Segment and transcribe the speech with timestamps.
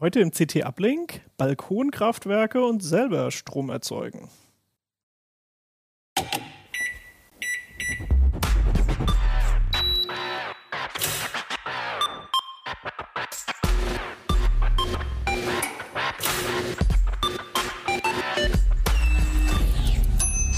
[0.00, 4.30] Heute im CT Uplink Balkonkraftwerke und selber Strom erzeugen.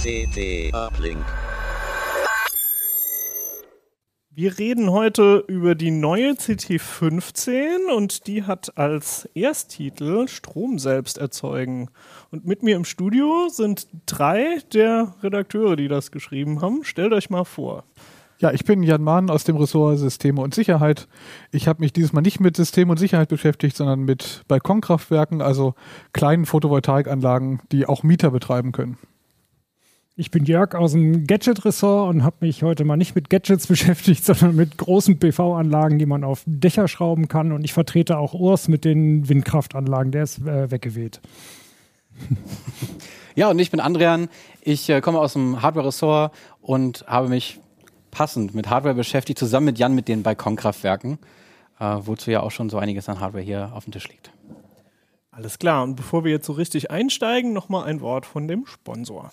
[0.02, 1.24] CT Uplink.
[4.32, 11.90] Wir reden heute über die neue CT15 und die hat als Ersttitel Strom selbst erzeugen.
[12.30, 16.84] Und mit mir im Studio sind drei der Redakteure, die das geschrieben haben.
[16.84, 17.82] Stellt euch mal vor.
[18.38, 21.08] Ja, ich bin Jan Mahn aus dem Ressort Systeme und Sicherheit.
[21.50, 25.74] Ich habe mich dieses Mal nicht mit System und Sicherheit beschäftigt, sondern mit Balkonkraftwerken, also
[26.12, 28.96] kleinen Photovoltaikanlagen, die auch Mieter betreiben können.
[30.20, 34.22] Ich bin Jörg aus dem Gadget-Ressort und habe mich heute mal nicht mit Gadgets beschäftigt,
[34.22, 37.52] sondern mit großen PV-Anlagen, die man auf Dächer schrauben kann.
[37.52, 40.12] Und ich vertrete auch Urs mit den Windkraftanlagen.
[40.12, 41.20] Der ist äh, weggeweht.
[43.36, 44.28] Ja, und ich bin Andrian.
[44.60, 47.60] Ich äh, komme aus dem Hardware-Ressort und habe mich
[48.10, 51.18] passend mit Hardware beschäftigt, zusammen mit Jan mit den Balkonkraftwerken,
[51.78, 54.32] äh, wozu ja auch schon so einiges an Hardware hier auf dem Tisch liegt.
[55.30, 55.84] Alles klar.
[55.84, 59.30] Und bevor wir jetzt so richtig einsteigen, nochmal ein Wort von dem Sponsor.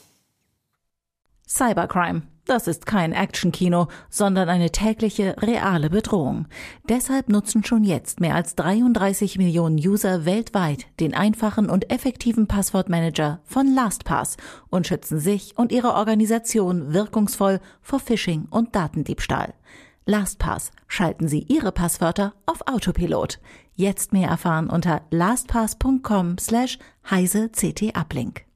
[1.48, 2.24] Cybercrime.
[2.48, 6.48] Das ist kein Actionkino, sondern eine tägliche, reale Bedrohung.
[6.88, 13.42] Deshalb nutzen schon jetzt mehr als 33 Millionen User weltweit den einfachen und effektiven Passwortmanager
[13.44, 14.38] von LastPass
[14.70, 19.54] und schützen sich und ihre Organisation wirkungsvoll vor Phishing und Datendiebstahl.
[20.06, 20.72] LastPass.
[20.88, 23.40] Schalten Sie Ihre Passwörter auf Autopilot.
[23.76, 28.47] Jetzt mehr erfahren unter lastpass.com slash heise ct uplink.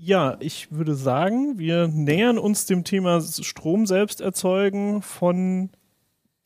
[0.00, 5.70] Ja, ich würde sagen, wir nähern uns dem Thema Strom selbst erzeugen von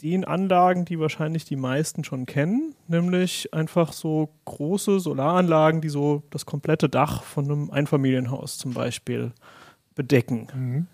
[0.03, 6.22] den Anlagen, die wahrscheinlich die meisten schon kennen, nämlich einfach so große Solaranlagen, die so
[6.31, 9.33] das komplette Dach von einem Einfamilienhaus zum Beispiel
[9.94, 10.49] bedecken.
[10.55, 10.87] Mhm.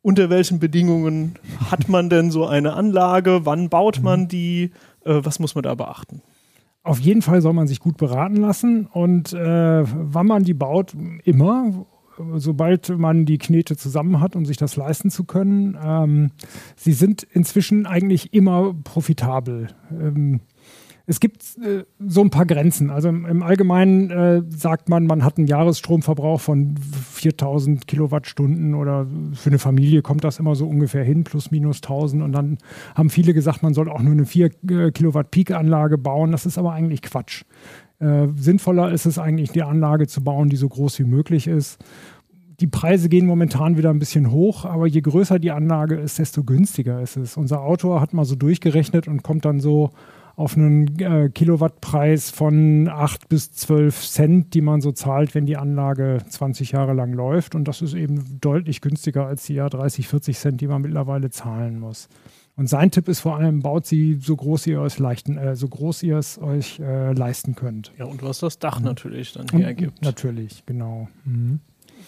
[0.00, 1.38] Unter welchen Bedingungen
[1.70, 3.44] hat man denn so eine Anlage?
[3.44, 4.72] Wann baut man die?
[5.04, 6.22] Äh, was muss man da beachten?
[6.82, 10.94] Auf jeden Fall soll man sich gut beraten lassen und äh, wann man die baut,
[11.24, 11.86] immer,
[12.36, 15.76] sobald man die Knete zusammen hat, um sich das leisten zu können.
[15.82, 16.30] Ähm,
[16.76, 19.68] sie sind inzwischen eigentlich immer profitabel.
[19.90, 20.40] Ähm,
[21.10, 22.88] es gibt äh, so ein paar Grenzen.
[22.88, 29.08] Also im, im Allgemeinen äh, sagt man, man hat einen Jahresstromverbrauch von 4000 Kilowattstunden oder
[29.32, 32.22] für eine Familie kommt das immer so ungefähr hin, plus minus 1000.
[32.22, 32.58] Und dann
[32.94, 36.30] haben viele gesagt, man soll auch nur eine 4 äh, Kilowatt Peak-Anlage bauen.
[36.30, 37.42] Das ist aber eigentlich Quatsch.
[37.98, 41.84] Äh, sinnvoller ist es eigentlich, die Anlage zu bauen, die so groß wie möglich ist.
[42.60, 46.44] Die Preise gehen momentan wieder ein bisschen hoch, aber je größer die Anlage ist, desto
[46.44, 47.36] günstiger ist es.
[47.36, 49.90] Unser Autor hat mal so durchgerechnet und kommt dann so
[50.40, 55.56] auf einen äh, Kilowattpreis von 8 bis 12 Cent, die man so zahlt, wenn die
[55.58, 57.54] Anlage 20 Jahre lang läuft.
[57.54, 61.30] Und das ist eben deutlich günstiger als die ja 30, 40 Cent, die man mittlerweile
[61.30, 62.08] zahlen muss.
[62.56, 65.68] Und sein Tipp ist vor allem, baut sie so groß ihr es leichten, äh, so
[65.68, 67.92] groß ihr es euch äh, leisten könnt.
[67.98, 68.86] Ja, und was das Dach Mhm.
[68.86, 70.02] natürlich dann Und- hergibt.
[70.02, 71.08] Natürlich, genau.
[71.24, 71.60] Mhm.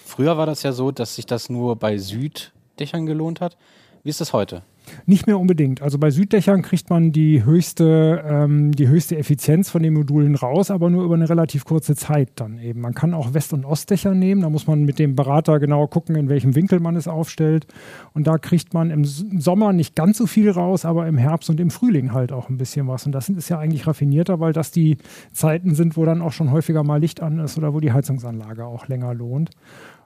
[0.05, 3.57] Früher war das ja so, dass sich das nur bei Süddächern gelohnt hat.
[4.03, 4.63] Wie ist das heute?
[5.07, 5.83] Nicht mehr unbedingt.
[5.83, 10.71] Also bei Süddächern kriegt man die höchste, ähm, die höchste Effizienz von den Modulen raus,
[10.71, 12.81] aber nur über eine relativ kurze Zeit dann eben.
[12.81, 14.43] Man kann auch West- und Ostdächer nehmen.
[14.43, 17.67] Da muss man mit dem Berater genau gucken, in welchem Winkel man es aufstellt.
[18.15, 21.61] Und da kriegt man im Sommer nicht ganz so viel raus, aber im Herbst und
[21.61, 23.07] im Frühling halt auch ein bisschen was.
[23.07, 24.99] Und das ist ja eigentlich raffinierter, weil das die
[25.33, 28.65] Zeiten sind, wo dann auch schon häufiger mal Licht an ist oder wo die Heizungsanlage
[28.65, 29.51] auch länger lohnt.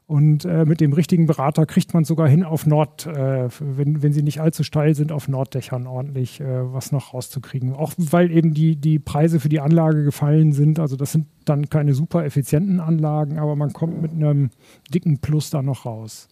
[0.09, 4.13] Und äh, mit dem richtigen Berater kriegt man sogar hin auf Nord, äh, wenn, wenn
[4.13, 7.73] sie nicht allzu steil sind, auf Norddächern ordentlich äh, was noch rauszukriegen.
[7.73, 10.79] Auch weil eben die, die Preise für die Anlage gefallen sind.
[10.79, 14.51] Also das sind dann keine super effizienten Anlagen, aber man kommt mit einem
[14.95, 16.29] dicken Plus da noch raus.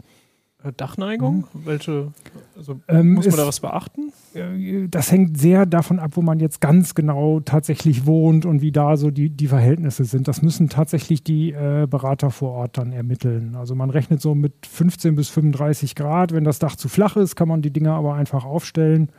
[0.64, 1.46] Äh, Dachneigung?
[1.52, 2.12] Welche?
[2.56, 2.80] Also Mhm.
[2.88, 4.12] Ähm, muss man ist- da was beachten?
[4.34, 8.72] Äh, Das hängt sehr davon ab, wo man jetzt ganz genau tatsächlich wohnt und wie
[8.72, 10.26] da so die, die Verhältnisse sind.
[10.26, 13.54] Das müssen tatsächlich die äh, Berater vor Ort dann ermitteln.
[13.56, 16.32] Also man rechnet so mit 15 bis 35 Grad.
[16.32, 19.10] Wenn das Dach zu flach ist, kann man die Dinger aber einfach aufstellen.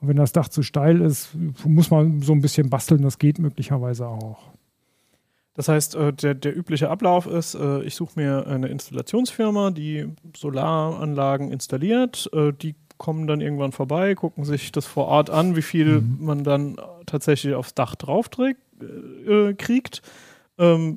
[0.00, 3.02] Und wenn das Dach zu steil ist, muss man so ein bisschen basteln.
[3.02, 4.38] Das geht möglicherweise auch.
[5.60, 10.06] Das heißt, äh, der, der übliche Ablauf ist, äh, ich suche mir eine Installationsfirma, die
[10.34, 12.30] Solaranlagen installiert.
[12.32, 16.44] Äh, Die kommen dann irgendwann vorbei, gucken sich das vor Ort an, wie viel man
[16.44, 20.00] dann tatsächlich aufs Dach drauf äh, kriegt.
[20.56, 20.96] Ähm,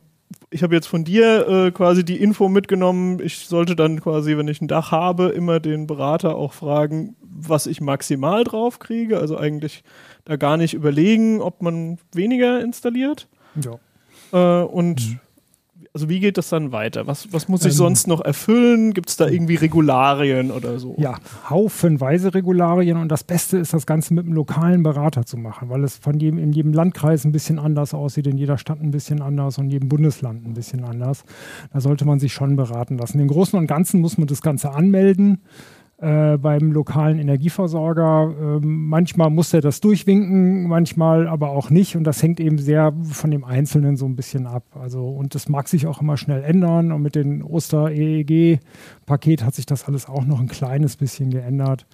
[0.49, 3.19] ich habe jetzt von dir äh, quasi die Info mitgenommen.
[3.21, 7.67] Ich sollte dann quasi, wenn ich ein Dach habe, immer den Berater auch fragen, was
[7.67, 9.19] ich maximal drauf kriege.
[9.19, 9.83] Also eigentlich
[10.23, 13.27] da gar nicht überlegen, ob man weniger installiert.
[13.61, 13.77] Ja.
[14.33, 15.19] Äh, und
[15.95, 17.05] also wie geht das dann weiter?
[17.05, 17.77] Was, was muss ich Ähm.
[17.77, 18.93] sonst noch erfüllen?
[18.95, 20.95] Gibt es da irgendwie Regularien oder so?
[20.97, 21.19] Ja,
[21.51, 25.83] haufenweise Regularien und das Beste ist, das Ganze mit einem lokalen Berater zu machen, weil
[25.83, 29.21] es von jedem, in jedem Landkreis ein bisschen anders aussieht, in jeder Stadt ein bisschen
[29.21, 31.25] anders und in jedem Bundesland ein bisschen anders.
[31.71, 33.19] Da sollte man sich schon beraten lassen.
[33.19, 35.41] Im Großen und Ganzen muss man das Ganze anmelden
[36.03, 38.35] äh, beim lokalen Energieversorger.
[38.37, 41.95] Ähm, manchmal muss er das durchwinken, manchmal aber auch nicht.
[41.95, 44.65] Und das hängt eben sehr von dem Einzelnen so ein bisschen ab.
[44.77, 46.91] Also, und das mag sich auch immer schnell ändern.
[46.91, 51.87] Und mit dem Oster-EEG-Paket hat sich das alles auch noch ein kleines bisschen geändert.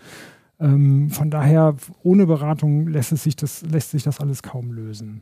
[0.59, 5.21] Ähm, von daher, ohne Beratung lässt, es sich das, lässt sich das alles kaum lösen.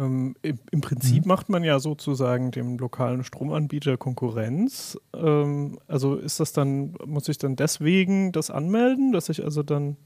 [0.00, 0.34] Ähm,
[0.70, 1.28] im, Prinzip Mhm.
[1.28, 4.98] macht man ja sozusagen dem lokalen Stromanbieter Konkurrenz.
[5.14, 9.96] Ähm, also ist das dann, muss ich dann deswegen das anmelden, dass ich also dann.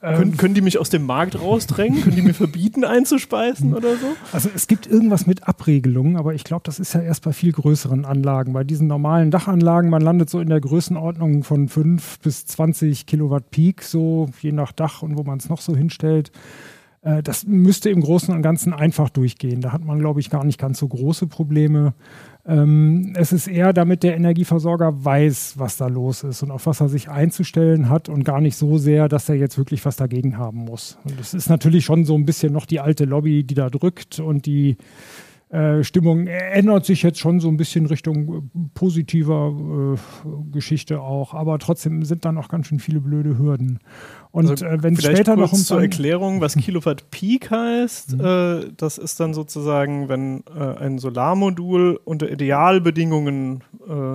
[0.00, 2.00] können, Ähm, können die mich aus dem Markt rausdrängen?
[2.02, 4.06] können die mir verbieten einzuspeisen oder so?
[4.32, 7.52] Also es gibt irgendwas mit Abregelungen, aber ich glaube, das ist ja erst bei viel
[7.52, 8.54] größeren Anlagen.
[8.54, 13.50] Bei diesen normalen Dachanlagen, man landet so in der Größenordnung von 5 bis 20 Kilowatt
[13.50, 16.32] Peak, so je nach Dach und wo man es noch so hinstellt.
[17.02, 19.60] Äh, Das müsste im Großen und Ganzen einfach durchgehen.
[19.60, 21.94] Da hat man, glaube ich, gar nicht ganz so große Probleme.
[22.46, 26.80] Ähm, es ist eher, damit der Energieversorger weiß, was da los ist und auf was
[26.80, 30.38] er sich einzustellen hat und gar nicht so sehr, dass er jetzt wirklich was dagegen
[30.38, 30.98] haben muss.
[31.04, 34.18] Und es ist natürlich schon so ein bisschen noch die alte Lobby, die da drückt
[34.20, 34.76] und die
[35.50, 38.40] äh, Stimmung ändert sich jetzt schon so ein bisschen Richtung äh,
[38.74, 43.78] positiver äh, Geschichte auch, aber trotzdem sind da noch ganz schön viele blöde Hürden.
[44.30, 48.18] Und Also äh, wenn später noch um zur Erklärung, was Kilowatt Peak heißt.
[48.18, 48.20] Mhm.
[48.24, 53.64] Äh, das ist dann sozusagen, wenn äh, ein Solarmodul unter Idealbedingungen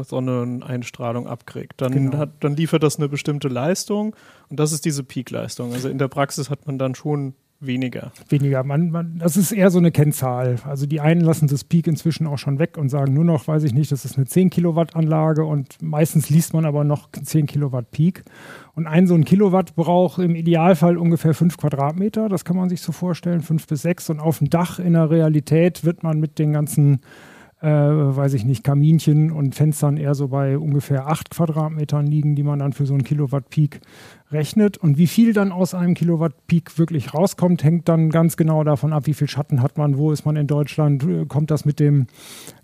[0.04, 1.82] Sonneneinstrahlung abkriegt.
[1.82, 2.18] Dann, Genau.
[2.18, 4.16] hat, dann liefert das eine bestimmte Leistung
[4.50, 5.74] und das ist diese Peak-Leistung.
[5.74, 7.34] Also in der Praxis hat man dann schon
[7.66, 8.12] weniger.
[8.30, 8.64] Weniger.
[8.64, 10.58] Man, man, das ist eher so eine Kennzahl.
[10.66, 13.64] Also die einen lassen das Peak inzwischen auch schon weg und sagen nur noch, weiß
[13.64, 17.46] ich nicht, das ist eine 10 Kilowatt Anlage und meistens liest man aber noch 10
[17.46, 18.24] Kilowatt Peak.
[18.76, 22.30] Und ein so ein Kilowatt braucht im Idealfall ungefähr 5 Quadratmeter.
[22.30, 24.10] Das kann man sich so vorstellen, 5 bis 6.
[24.12, 27.02] Und auf dem Dach in der Realität wird man mit den ganzen
[27.64, 32.44] äh, weiß ich nicht, Kaminchen und Fenstern eher so bei ungefähr 8 Quadratmetern liegen, die
[32.44, 33.80] man dann für so einen Kilowatt Peak
[34.34, 34.78] rechnet.
[34.78, 38.94] Und wie viel dann aus einem Kilowatt Peak wirklich rauskommt, hängt dann ganz genau davon
[38.94, 41.80] ab, wie viel Schatten hat man, wo ist man in Deutschland, äh, kommt das mit
[41.80, 42.08] dem,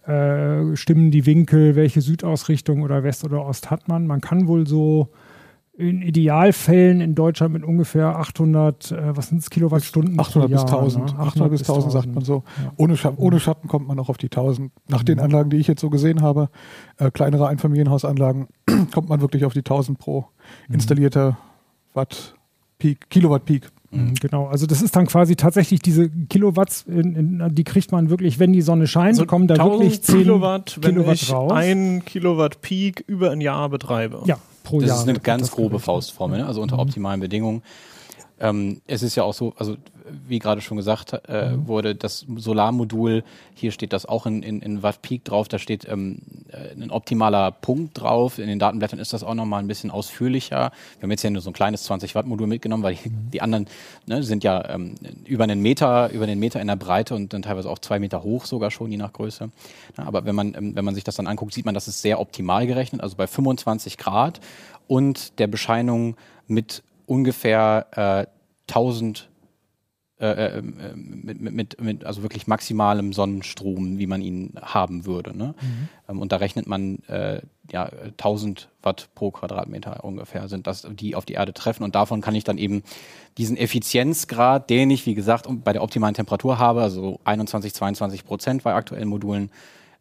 [0.05, 4.07] äh, stimmen die Winkel, welche Südausrichtung oder West oder Ost hat man.
[4.07, 5.09] Man kann wohl so
[5.79, 10.71] in Idealfällen in Deutschland mit ungefähr 800, äh, was sind es, Kilowattstunden 800 pro bis
[10.71, 11.13] Jahr, 1000.
[11.13, 11.19] ne?
[11.19, 12.43] 800 bis 1000 sagt man so.
[12.61, 12.73] Ja.
[12.75, 14.73] Ohne, Scha ohne Schatten kommt man auch auf die 1000.
[14.89, 16.49] Nach den Anlagen, die ich jetzt so gesehen habe,
[16.97, 18.47] äh, kleinere Einfamilienhausanlagen,
[18.93, 20.25] kommt man wirklich auf die 1000 pro
[20.67, 21.37] installierter
[21.93, 22.35] Watt
[22.77, 23.69] Peak, Kilowatt Peak.
[23.91, 28.09] Mhm, Genau, also das ist dann quasi tatsächlich diese Kilowatts, in, in, die kriegt man
[28.11, 31.31] wirklich, wenn die Sonne scheint, Also kommen da 1000 wirklich 10 Kilowatt, wenn Kilowatt ich
[31.33, 31.51] raus.
[31.53, 34.21] ein Kilowatt Peak über ein Jahr betreibe.
[34.25, 34.97] ja, pro Das Jahr.
[35.01, 35.79] ist eine ganz das grobe.
[35.79, 36.45] Faustformel, ne?
[36.45, 37.63] also unter optimalen Bedingungen.
[38.39, 39.75] Ähm, es ist ja auch so, also
[40.27, 44.83] wie gerade schon gesagt äh, wurde, das Solarmodul, hier steht das auch in, in, in
[44.83, 46.19] Watt Peak drauf, da steht ähm,
[46.51, 48.39] äh, ein optimaler Punkt drauf.
[48.39, 50.71] In den Datenblättern ist das auch nochmal ein bisschen ausführlicher.
[50.97, 53.41] Wir haben jetzt hier nur so ein kleines 20 Watt Modul mitgenommen, weil die, die
[53.41, 53.67] anderen
[54.05, 54.95] ne, sind ja ähm,
[55.25, 58.23] über einen Meter, über den Meter in der Breite und dann teilweise auch zwei Meter
[58.23, 59.49] hoch sogar schon, je nach Größe.
[59.97, 62.01] Ja, aber wenn man, ähm, wenn man sich das dann anguckt, sieht man, das ist
[62.01, 64.39] sehr optimal gerechnet, also bei 25 Grad
[64.87, 66.15] und der Bescheinung
[66.47, 69.29] mit ungefähr äh, 1000
[70.19, 75.37] äh, äh, mit, mit, mit, mit, also wirklich maximalem Sonnenstrom, wie man ihn haben würde.
[75.37, 75.55] Ne?
[76.09, 81.15] Ähm, und da rechnet man äh, ja 1000 Watt pro Quadratmeter ungefähr sind das, die
[81.15, 81.83] auf die Erde treffen.
[81.83, 82.83] Und davon kann ich dann eben
[83.37, 88.63] diesen Effizienzgrad, den ich, wie gesagt, bei der optimalen Temperatur habe, also 21, 22 Prozent
[88.63, 89.51] bei aktuellen Modulen,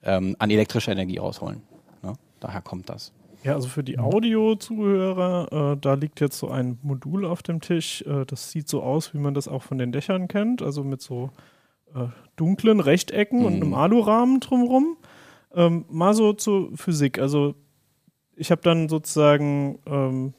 [0.02, 1.62] ähm, an elektrischer Energie rausholen.
[2.02, 2.14] Ne?
[2.40, 3.12] Daher kommt das.
[3.45, 8.02] Ja, also für die Audio-Zuhörer, äh, da liegt jetzt so ein Modul auf dem Tisch.
[8.02, 11.00] Äh, das sieht so aus, wie man das auch von den Dächern kennt, also mit
[11.00, 11.30] so
[11.95, 13.62] äh, dunklen Rechtecken und Mhm.
[13.62, 14.97] einem Alurahmen drumherum.
[15.54, 17.18] Ähm, mal so zur Physik.
[17.18, 17.54] Also
[18.37, 20.35] ich habe dann sozusagen ähm,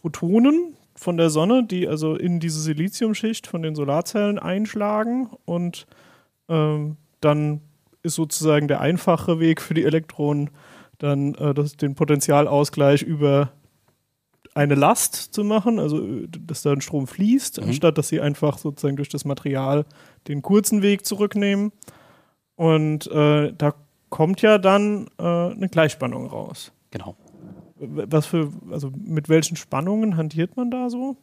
[0.00, 5.86] Protonen von der Sonne, die also in diese Siliziumschicht von den Solarzellen einschlagen und
[6.48, 7.60] ähm, dann
[8.02, 10.50] ist sozusagen der einfache Weg für die Elektronen
[10.98, 13.52] dann äh, das, den Potentialausgleich über
[14.54, 17.68] eine Last zu machen, also äh, dass da ein Strom fließt, Mhm.
[17.68, 19.84] anstatt dass sie einfach sozusagen durch das Material
[20.28, 21.72] den kurzen Weg zurücknehmen.
[22.56, 23.74] Und äh, da
[24.08, 26.72] kommt ja dann äh, eine Gleichspannung raus.
[26.90, 27.16] Genau.
[27.78, 31.18] Was für, also mit welchen Spannungen hantiert man da so?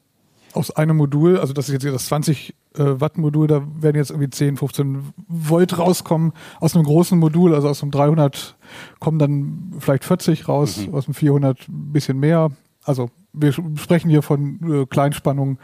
[0.53, 3.97] Aus einem Modul, also das ist jetzt hier das 20 äh, Watt Modul, da werden
[3.97, 6.33] jetzt irgendwie 10, 15 Volt rauskommen.
[6.59, 8.55] Aus einem großen Modul, also aus einem 300
[8.99, 12.51] kommen dann vielleicht 40 raus, aus dem 400 ein bisschen mehr.
[12.83, 15.57] Also wir sprechen hier von äh, Kleinspannungen.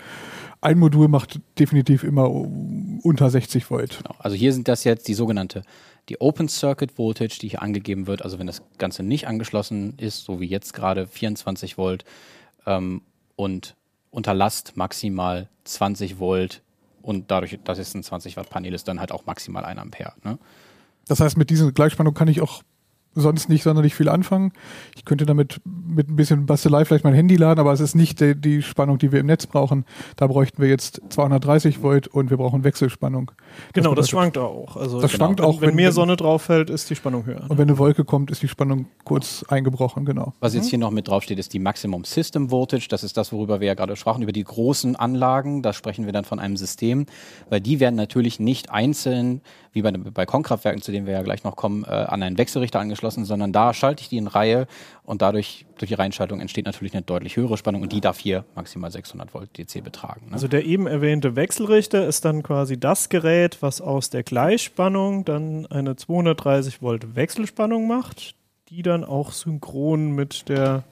[0.62, 4.00] Ein Modul macht definitiv immer unter 60 Volt.
[4.04, 4.16] Genau.
[4.20, 5.64] Also hier sind das jetzt die sogenannte
[6.10, 8.24] die Open Circuit Voltage, die hier angegeben wird.
[8.24, 12.04] Also wenn das Ganze nicht angeschlossen ist, so wie jetzt gerade 24 Volt
[12.66, 13.02] ähm,
[13.36, 13.76] und
[14.12, 16.62] unter Last maximal 20 Volt
[17.02, 20.14] und dadurch, dass es ein 20 Watt Panel ist, dann halt auch maximal 1 Ampere.
[20.24, 20.38] Ne?
[21.08, 22.64] Das heißt, mit dieser Gleichspannung kann ich auch
[23.16, 24.52] sonst nicht sonderlich viel anfangen.
[24.96, 28.20] Ich könnte damit mit ein bisschen Bastelei vielleicht mein Handy laden, aber es ist nicht
[28.22, 29.86] die, die Spannung, die wir im Netz brauchen.
[30.16, 33.32] Da bräuchten wir jetzt 230 Volt und wir brauchen Wechselspannung.
[33.74, 34.78] Genau, das, schwankt auch.
[34.78, 37.26] Also Das genau, schwankt wenn, auch, wenn wenn- mehr Sonne drauf fällt, ist die Spannung
[37.26, 37.44] höher.
[37.50, 40.34] Und wenn eine Wolke kommt, ist die Spannung kurz eingebrochen, genau.
[40.40, 42.88] Was jetzt hier noch mit draufsteht, ist die Maximum System Voltage.
[42.90, 45.62] Das ist das, worüber wir ja gerade sprachen, über die großen Anlagen.
[45.64, 47.06] Da sprechen wir dann von einem System,
[47.50, 51.44] weil die werden natürlich nicht einzeln, wie bei, bei Balkonkraftwerken, zu denen wir ja gleich
[51.44, 54.68] noch kommen, äh, an einen Wechselrichter angeschlossen, sondern da schalte ich die in Reihe
[55.04, 58.46] und dadurch, durch die Reihenschaltung entsteht natürlich eine deutlich höhere Spannung und die darf hier
[58.56, 60.28] maximal 600 Volt DC betragen.
[60.28, 60.34] Ne?
[60.34, 65.66] Also der eben erwähnte Wechselrichter ist dann quasi das Gerät, was aus der Gleichspannung dann
[65.68, 68.36] eine 230 Volt Wechselspannung macht,
[68.70, 70.84] die dann auch synchron mit der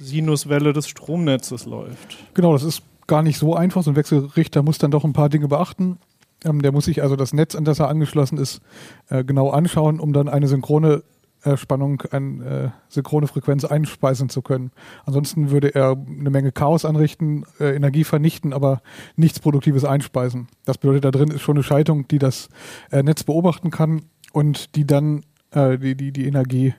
[0.00, 2.16] Sinuswelle des Stromnetzes läuft.
[2.34, 3.82] Genau, das ist gar nicht so einfach.
[3.82, 5.98] So ein Wechselrichter muss dann doch ein paar Dinge beachten.
[6.44, 8.62] Ähm, der muss sich also das Netz, an das er angeschlossen ist,
[9.08, 11.02] äh, genau anschauen, um dann eine synchrone
[11.44, 14.70] äh, Spannung, eine äh, synchrone Frequenz einspeisen zu können.
[15.06, 18.82] Ansonsten würde er eine Menge Chaos anrichten, äh, Energie vernichten, aber
[19.16, 20.48] nichts Produktives einspeisen.
[20.64, 22.48] Das bedeutet, da drin ist schon eine Schaltung, die das
[22.90, 26.74] äh, Netz beobachten kann und die dann äh, die, die, die Energie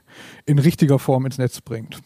[0.45, 1.99] in richtiger Form ins Netz bringt.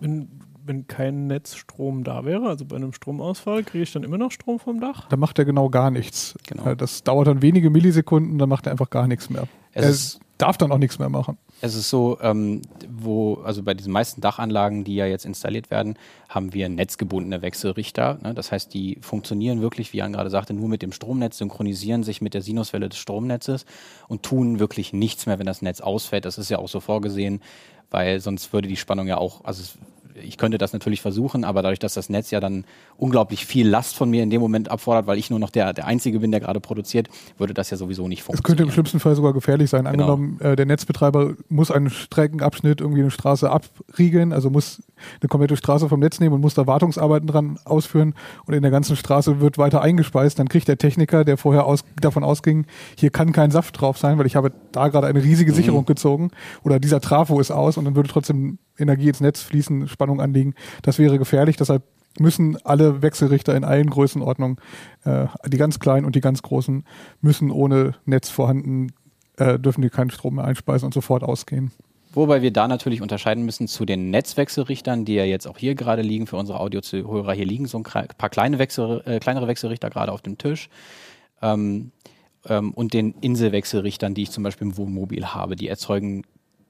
[0.00, 0.28] Wenn,
[0.64, 4.58] wenn kein Netzstrom da wäre, also bei einem Stromausfall, kriege ich dann immer noch Strom
[4.58, 5.08] vom Dach?
[5.08, 6.34] Da macht er genau gar nichts.
[6.46, 6.66] Genau.
[6.66, 9.46] Äh, Das dauert dann wenige Millisekunden, dann macht er einfach gar nichts mehr.
[9.72, 11.38] Es er ist- darf dann auch nichts mehr machen.
[11.60, 15.98] Es ist so, ähm, wo, also bei diesen meisten Dachanlagen, die ja jetzt installiert werden,
[16.28, 18.18] haben wir netzgebundene Wechselrichter.
[18.22, 18.34] Ne?
[18.34, 22.20] Das heißt, die funktionieren wirklich, wie Jan gerade sagte, nur mit dem Stromnetz, synchronisieren sich
[22.20, 23.66] mit der Sinuswelle des Stromnetzes
[24.08, 26.24] und tun wirklich nichts mehr, wenn das Netz ausfällt.
[26.24, 27.40] Das ist ja auch so vorgesehen,
[27.90, 29.78] weil sonst würde die Spannung ja auch, also es,
[30.22, 32.64] ich könnte das natürlich versuchen, aber dadurch, dass das Netz ja dann
[32.96, 35.86] unglaublich viel Last von mir in dem Moment abfordert, weil ich nur noch der, der
[35.86, 38.46] Einzige bin, der gerade produziert, würde das ja sowieso nicht Es funktionieren.
[38.46, 39.84] könnte im schlimmsten Fall sogar gefährlich sein.
[39.84, 39.90] Genau.
[39.90, 44.82] Angenommen, äh, der Netzbetreiber muss einen Streckenabschnitt, irgendwie eine Straße abriegeln, also muss
[45.20, 48.14] eine komplette Straße vom Netz nehmen und muss da Wartungsarbeiten dran ausführen
[48.46, 50.38] und in der ganzen Straße wird weiter eingespeist.
[50.38, 54.18] Dann kriegt der Techniker, der vorher aus, davon ausging, hier kann kein Saft drauf sein,
[54.18, 56.30] weil ich habe da gerade eine riesige Sicherung gezogen
[56.62, 60.54] oder dieser Trafo ist aus und dann würde trotzdem Energie ins Netz fließen, Spannung anliegen.
[60.82, 61.56] Das wäre gefährlich.
[61.56, 61.82] Deshalb
[62.18, 64.56] müssen alle Wechselrichter in allen Größenordnungen,
[65.04, 66.84] äh, die ganz kleinen und die ganz großen,
[67.20, 68.92] müssen ohne Netz vorhanden,
[69.36, 71.70] äh, dürfen die keinen Strom mehr einspeisen und sofort ausgehen.
[72.12, 76.02] Wobei wir da natürlich unterscheiden müssen zu den Netzwechselrichtern, die ja jetzt auch hier gerade
[76.02, 77.34] liegen, für unsere Audiozuhörer.
[77.34, 80.68] Hier liegen so ein paar kleine Wechsel, äh, kleinere Wechselrichter gerade auf dem Tisch.
[81.40, 81.92] Ähm,
[82.48, 85.56] ähm, und den Inselwechselrichtern, die ich zum Beispiel im Wohnmobil habe.
[85.56, 86.24] Die erzeugen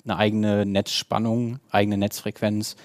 [0.04, 2.76] eine eigene Netzspannung, eigene Netzfrequenz.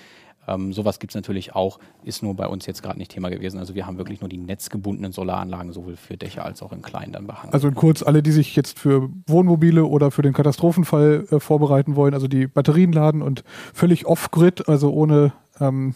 [0.48, 3.58] Ähm, sowas gibt es natürlich auch, ist nur bei uns jetzt gerade nicht Thema gewesen.
[3.58, 7.14] Also wir haben wirklich nur die netzgebundenen Solaranlagen, sowohl für Dächer als auch im Kleinen
[7.14, 7.52] dann behangen.
[7.52, 11.96] Also in kurz, alle, die sich jetzt für Wohnmobile oder für den Katastrophenfall äh, vorbereiten
[11.96, 13.44] wollen, also die Batterien laden und
[13.74, 15.96] völlig off-grid, also ohne ähm,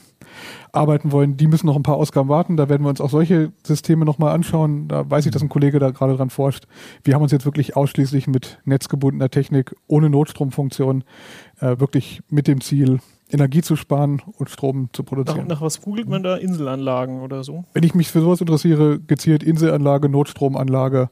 [0.71, 2.57] arbeiten wollen, die müssen noch ein paar Ausgaben warten.
[2.57, 4.87] Da werden wir uns auch solche Systeme nochmal anschauen.
[4.87, 6.65] Da weiß ich, dass ein Kollege da gerade dran forscht.
[7.03, 11.03] Wir haben uns jetzt wirklich ausschließlich mit netzgebundener Technik ohne Notstromfunktion
[11.59, 12.99] äh, wirklich mit dem Ziel,
[13.31, 15.47] Energie zu sparen und Strom zu Nach, produzieren.
[15.47, 16.35] nach was googelt man da?
[16.35, 17.63] Inselanlagen oder so?
[17.73, 21.09] Wenn ich mich für sowas interessiere, gezielt Inselanlage, Notstromanlage,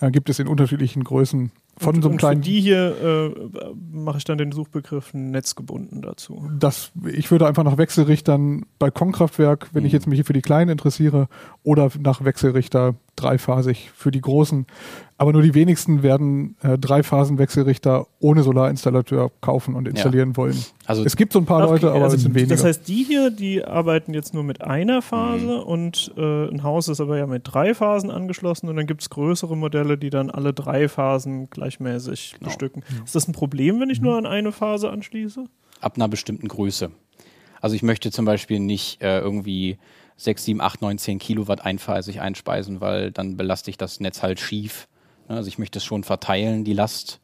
[0.00, 1.52] äh, gibt es in unterschiedlichen Größen.
[1.80, 6.02] Von und, so einem kleinen, für die hier äh, mache ich dann den Suchbegriff netzgebunden
[6.02, 6.50] dazu.
[6.58, 10.70] das, ich würde einfach nach Wechselrichtern Balkonkraftwerk, wenn ich jetzt mich hier für die kleinen
[10.70, 11.28] interessiere,
[11.62, 14.66] oder nach Wechselrichter dreiphasig für die großen.
[15.18, 20.56] Aber nur die wenigsten werden äh, Dreiphasen-Wechselrichter ohne Solarinstallateur kaufen und installieren wollen.
[20.86, 22.54] also Es gibt so ein paar Okay, Leute, aber also es sind weniger.
[22.54, 26.88] Das heißt, die hier, die arbeiten jetzt nur mit einer Phase und äh, ein Haus
[26.88, 30.30] ist aber ja mit drei Phasen angeschlossen und dann gibt es größere Modelle, die dann
[30.30, 32.48] alle drei Phasen gleichmäßig Genau.
[32.48, 32.82] bestücken.
[33.04, 35.44] Ist das ein Problem, wenn ich nur an eine Phase anschließe?
[35.82, 36.90] ab einer bestimmten Größe.
[37.62, 39.78] Also ich möchte zum Beispiel nicht äh, irgendwie
[40.20, 44.38] 6, 7, 8, 9, 10 Kilowatt einphasig einspeisen, weil dann belaste ich das Netz halt
[44.38, 44.86] schief.
[45.28, 47.19] Ne, Also ich möchte es schon verteilen, die Last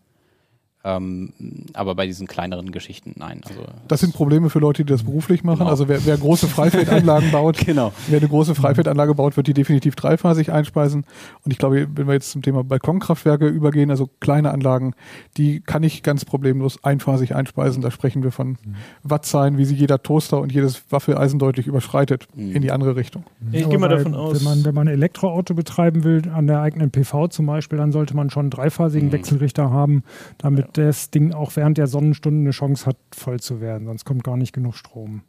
[0.88, 1.32] Ähm,
[1.74, 3.40] aber bei diesen kleineren Geschichten, nein.
[3.44, 5.58] Also Das sind Probleme für Leute, die das beruflich machen.
[5.58, 5.70] Genau.
[5.70, 7.92] Also wer, wer große Freifeldanlagen baut, Genau.
[8.06, 11.04] wer eine große Freifeldanlage baut, wird die definitiv dreiphasig einspeisen.
[11.44, 14.94] Und ich glaube, wenn wir jetzt zum Thema Balkonkraftwerke übergehen, also kleine Anlagen,
[15.36, 17.82] die kann ich ganz problemlos einphasig einspeisen.
[17.82, 18.56] Da sprechen wir von
[19.02, 22.52] Wattzahlen, wie sie jeder Toaster und jedes Waffeleisen deutlich überschreitet Mhm.
[22.54, 23.24] in die andere Richtung.
[23.50, 24.36] Ich Aber gehe mal davon aus.
[24.38, 27.90] Wenn man, wenn man ein Elektroauto betreiben will, an der eigenen PV zum Beispiel, dann
[27.90, 29.12] sollte man schon einen dreiphasigen Mhm.
[29.12, 30.04] Wechselrichter haben,
[30.38, 33.86] damit das Ding auch während der Sonnenstunden eine Chance hat, voll zu werden.
[33.86, 35.22] Sonst kommt gar nicht genug Strom.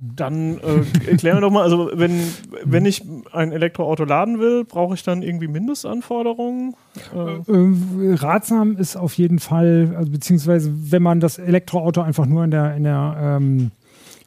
[0.00, 2.22] Dann äh, erklären wir doch mal, also wenn,
[2.64, 6.76] wenn ich ein Elektroauto laden will, brauche ich dann irgendwie Mindestanforderungen?
[7.12, 7.18] Äh,
[7.52, 12.52] Äh, ratsam ist auf jeden Fall, also beziehungsweise wenn man das Elektroauto einfach nur in
[12.52, 13.72] der, in der ähm,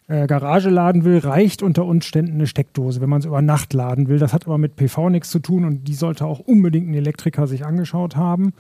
[0.09, 4.09] äh, Garage laden will, reicht unter Umständen eine Steckdose, wenn man es über Nacht laden
[4.09, 4.19] will.
[4.19, 7.47] Das hat aber mit PV nichts zu tun und die sollte auch unbedingt ein Elektriker
[7.47, 8.51] sich angeschaut haben.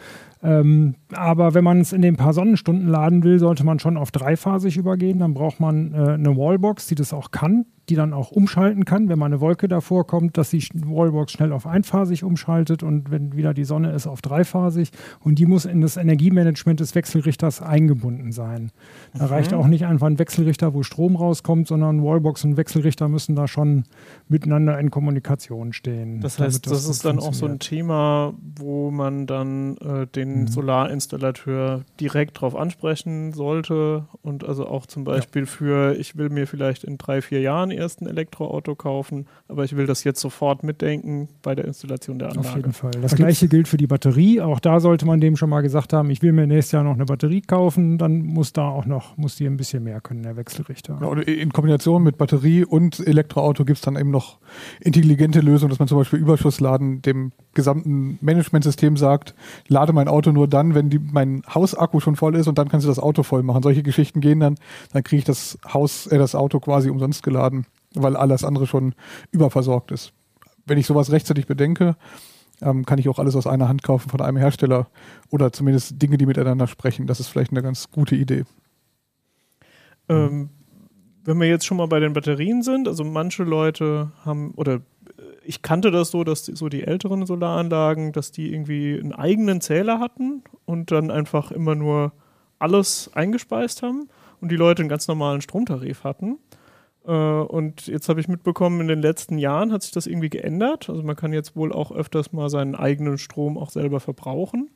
[0.43, 4.11] Ähm, aber wenn man es in den paar Sonnenstunden laden will, sollte man schon auf
[4.11, 5.19] dreiphasig übergehen.
[5.19, 9.09] Dann braucht man äh, eine Wallbox, die das auch kann, die dann auch umschalten kann,
[9.09, 13.35] wenn mal eine Wolke davor kommt, dass die Wallbox schnell auf einphasig umschaltet und wenn
[13.35, 14.91] wieder die Sonne ist, auf dreiphasig.
[15.19, 18.71] Und die muss in das Energiemanagement des Wechselrichters eingebunden sein.
[19.13, 23.35] Da reicht auch nicht einfach ein Wechselrichter, wo Strom rauskommt, sondern Wallbox und Wechselrichter müssen
[23.35, 23.83] da schon
[24.27, 26.21] miteinander in Kommunikation stehen.
[26.21, 27.59] das heißt, das, gut ist dann auch so ein.
[27.59, 30.47] Thema, wo man dann äh, den Mhm.
[30.47, 36.83] Solarinstallateur direkt drauf ansprechen sollte und also auch zum Beispiel für, ich will mir vielleicht
[36.83, 41.29] in drei, vier Jahren erst ein Elektroauto kaufen, aber ich will das jetzt sofort mitdenken
[41.41, 42.49] bei der Installation der Anlage.
[42.49, 42.91] Auf jeden Fall.
[43.01, 44.41] Das gleiche gilt für die Batterie.
[44.41, 46.93] Auch da sollte man dem schon mal gesagt haben, ich will mir nächstes Jahr noch
[46.93, 50.35] eine Batterie kaufen, dann muss da auch noch, muss die ein bisschen mehr können, der
[50.35, 50.97] Wechselrichter.
[51.01, 54.39] Ja, oder in Kombination mit Batterie und Elektroauto gibt es dann eben noch
[54.79, 59.35] intelligente Lösungen, dass man zum Beispiel Überschussladen dem gesamten Managementsystem sagt,
[59.67, 62.85] lade mein Auto nur dann, wenn die, mein Hausakku schon voll ist und dann kannst
[62.85, 63.63] du das Auto voll machen.
[63.63, 64.57] Solche Geschichten gehen dann,
[64.93, 68.93] dann kriege ich das Haus, äh, das Auto quasi umsonst geladen, weil alles andere schon
[69.31, 70.13] überversorgt ist.
[70.67, 71.95] Wenn ich sowas rechtzeitig bedenke,
[72.61, 74.87] ähm, kann ich auch alles aus einer Hand kaufen von einem Hersteller
[75.31, 77.07] oder zumindest Dinge, die miteinander sprechen.
[77.07, 78.43] Das ist vielleicht eine ganz gute Idee.
[80.07, 80.49] Ähm,
[81.23, 84.81] wenn wir jetzt schon mal bei den Batterien sind, also manche Leute haben, oder
[85.43, 89.99] ich kannte das so, dass so die älteren Solaranlagen, dass die irgendwie einen eigenen Zähler
[89.99, 92.13] hatten und dann einfach immer nur
[92.59, 96.37] alles eingespeist haben und die Leute einen ganz normalen Stromtarif hatten.
[97.05, 100.89] Äh, und jetzt habe ich mitbekommen, in den letzten Jahren hat sich das irgendwie geändert.
[100.89, 104.69] Also man kann jetzt wohl auch öfters mal seinen eigenen Strom auch selber verbrauchen.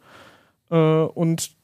[0.70, 1.55] Äh, und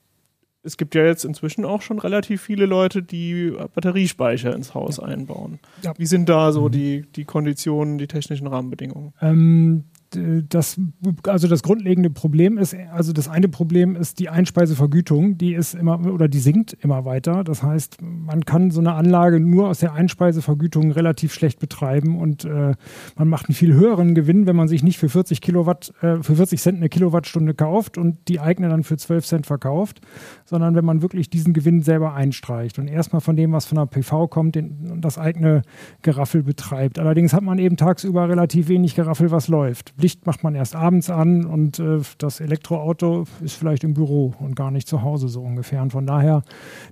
[0.64, 5.60] es gibt ja jetzt inzwischen auch schon relativ viele Leute, die Batteriespeicher ins Haus einbauen.
[5.82, 5.94] Ja.
[5.98, 9.14] Wie sind da so die, die Konditionen, die technischen Rahmenbedingungen?
[9.22, 9.86] Ähm,
[10.18, 10.80] das,
[11.28, 16.06] also das grundlegende Problem ist, also das eine Problem ist die Einspeisevergütung, die ist immer
[16.06, 17.44] oder die sinkt immer weiter.
[17.44, 22.46] Das heißt, man kann so eine Anlage nur aus der Einspeisevergütung relativ schlecht betreiben und
[22.46, 22.74] äh,
[23.16, 26.36] man macht einen viel höheren Gewinn, wenn man sich nicht für 40 Kilowatt, äh, für
[26.36, 30.02] 40 Cent eine Kilowattstunde kauft und die eigene dann für 12 Cent verkauft,
[30.46, 33.86] sondern wenn man wirklich diesen Gewinn selber einstreicht und erstmal von dem, was von der
[33.86, 35.62] PV kommt, den, das eigene
[36.02, 37.00] Geraffel betreibt.
[37.00, 39.94] Allerdings hat man eben tagsüber relativ wenig Geraffel, was läuft.
[40.02, 44.56] Licht macht man erst abends an und äh, das Elektroauto ist vielleicht im Büro und
[44.56, 45.82] gar nicht zu Hause so ungefähr.
[45.82, 46.44] Und von daher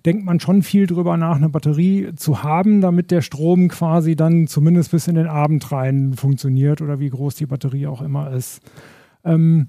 [0.06, 4.48] denkt man schon viel drüber nach, eine Batterie zu haben, damit der Strom quasi dann
[4.48, 8.62] zumindest bis in den Abend rein funktioniert oder wie groß die Batterie auch immer ist.
[9.26, 9.68] Ähm,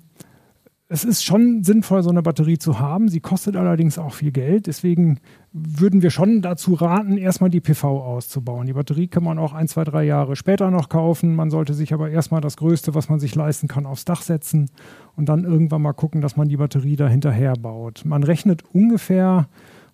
[0.93, 3.09] es ist schon sinnvoll, so eine Batterie zu haben.
[3.09, 4.67] Sie kostet allerdings auch viel Geld.
[4.67, 5.21] Deswegen
[5.53, 8.67] würden wir schon dazu raten, erstmal die PV auszubauen.
[8.67, 11.37] Die Batterie kann man auch ein, zwei, drei Jahre später noch kaufen.
[11.37, 14.69] Man sollte sich aber erstmal das Größte, was man sich leisten kann, aufs Dach setzen
[15.15, 18.03] und dann irgendwann mal gucken, dass man die Batterie da hinterher baut.
[18.05, 19.47] Man rechnet ungefähr,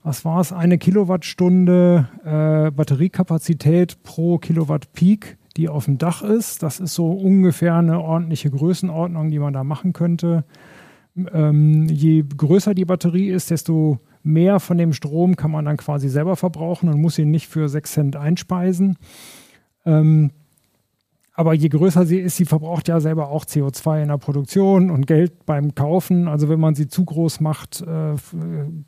[0.03, 6.63] was war es, eine Kilowattstunde äh, Batteriekapazität pro Kilowatt Peak die auf dem Dach ist.
[6.63, 10.45] Das ist so ungefähr eine ordentliche Größenordnung, die man da machen könnte.
[11.33, 16.09] Ähm, je größer die Batterie ist, desto mehr von dem Strom kann man dann quasi
[16.09, 18.99] selber verbrauchen und muss ihn nicht für 6 Cent einspeisen.
[19.85, 20.31] Ähm,
[21.33, 25.07] aber je größer sie ist, sie verbraucht ja selber auch CO2 in der Produktion und
[25.07, 26.29] Geld beim Kaufen.
[26.29, 28.15] Also wenn man sie zu groß macht, äh,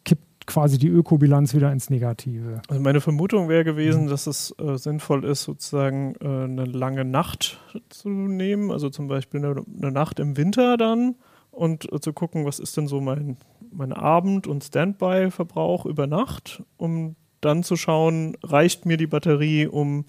[0.04, 2.62] kippt quasi die Ökobilanz wieder ins Negative.
[2.68, 7.60] Also meine Vermutung wäre gewesen, dass es äh, sinnvoll ist, sozusagen äh, eine lange Nacht
[7.90, 11.16] zu nehmen, also zum Beispiel eine, eine Nacht im Winter dann
[11.58, 13.36] und äh, zu gucken, was ist denn so mein,
[13.70, 20.04] mein Abend- und Standby-Verbrauch über Nacht, um dann zu schauen, reicht mir die Batterie, um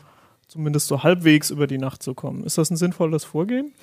[0.48, 2.44] zumindest so halbwegs über die Nacht zu kommen.
[2.44, 3.74] Ist das ein sinnvolles Vorgehen?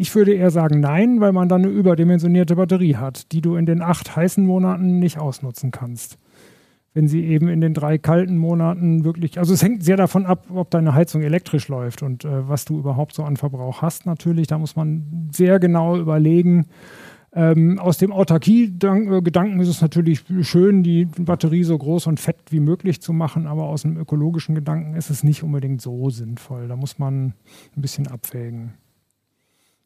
[0.00, 3.66] ich würde eher sagen nein, weil man dann eine überdimensionierte Batterie hat, die du in
[3.66, 6.18] den acht heißen Monaten nicht ausnutzen kannst.
[6.98, 10.46] Wenn sie eben in den drei kalten Monaten wirklich, also es hängt sehr davon ab,
[10.52, 14.48] ob deine Heizung elektrisch läuft und äh, was du überhaupt so an Verbrauch hast natürlich.
[14.48, 16.66] Da muss man sehr genau überlegen.
[17.32, 22.58] Ähm, aus dem Autarkie-Gedanken ist es natürlich schön, die Batterie so groß und fett wie
[22.58, 26.66] möglich zu machen, aber aus dem ökologischen Gedanken ist es nicht unbedingt so sinnvoll.
[26.66, 27.26] Da muss man
[27.76, 28.72] ein bisschen abwägen.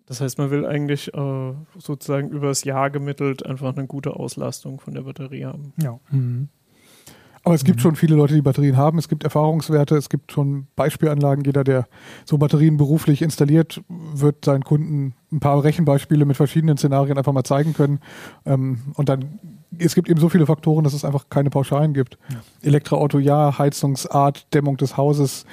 [0.07, 4.95] Das heißt, man will eigentlich äh, sozusagen übers Jahr gemittelt einfach eine gute Auslastung von
[4.95, 5.75] der Batterie haben.
[5.77, 6.01] Ja.
[6.11, 6.49] Mhm.
[7.45, 8.99] Aber es gibt schon viele Leute, die Batterien haben.
[8.99, 11.45] Es gibt Erfahrungswerte, es gibt schon Beispielanlagen.
[11.45, 11.89] Jeder, der
[12.25, 17.43] so Batterien beruflich installiert, wird seinen Kunden ein paar Rechenbeispiele mit verschiedenen Szenarien einfach mal
[17.43, 17.99] zeigen können.
[18.47, 19.41] Ähm, und dann,
[19.77, 22.17] es gibt eben so viele Faktoren, dass es einfach keine Pauschalen gibt.
[22.31, 22.37] Ja.
[22.63, 25.45] Elektroauto ja, Heizungsart, Dämmung des Hauses.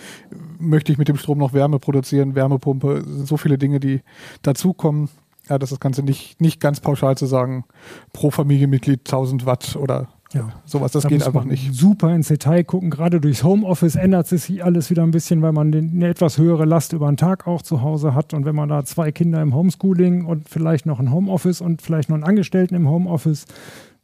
[0.59, 4.01] Möchte ich mit dem Strom noch Wärme produzieren, Wärmepumpe, so viele Dinge, die
[4.43, 5.09] dazukommen.
[5.49, 7.65] Ja, das ist das Ganze nicht, nicht ganz pauschal zu sagen,
[8.13, 11.73] pro Familienmitglied 1000 Watt oder ja, sowas, das da geht einfach nicht.
[11.73, 12.91] Super ins Detail gucken.
[12.91, 16.93] Gerade durchs Homeoffice ändert sich alles wieder ein bisschen, weil man eine etwas höhere Last
[16.93, 18.33] über den Tag auch zu Hause hat.
[18.35, 22.09] Und wenn man da zwei Kinder im Homeschooling und vielleicht noch ein Homeoffice und vielleicht
[22.09, 23.47] noch einen Angestellten im Homeoffice,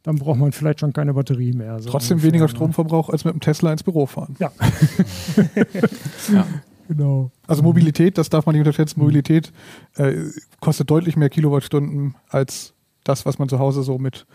[0.02, 1.78] dann braucht man vielleicht schon keine Batterie mehr.
[1.80, 2.48] So Trotzdem ungefähr, weniger?
[2.48, 4.36] Stromverbrauch als mit dem Tesla ins Büro fahren.
[4.38, 4.50] Ja.
[6.32, 6.46] ja.
[6.88, 7.30] Genau.
[7.46, 9.00] Also Mobilität, das darf man nicht unterschätzen.
[9.00, 9.52] Mobilität
[9.96, 10.14] äh,
[10.60, 12.75] kostet deutlich mehr Kilowattstunden als
[13.08, 14.26] das, was man zu Hause so mit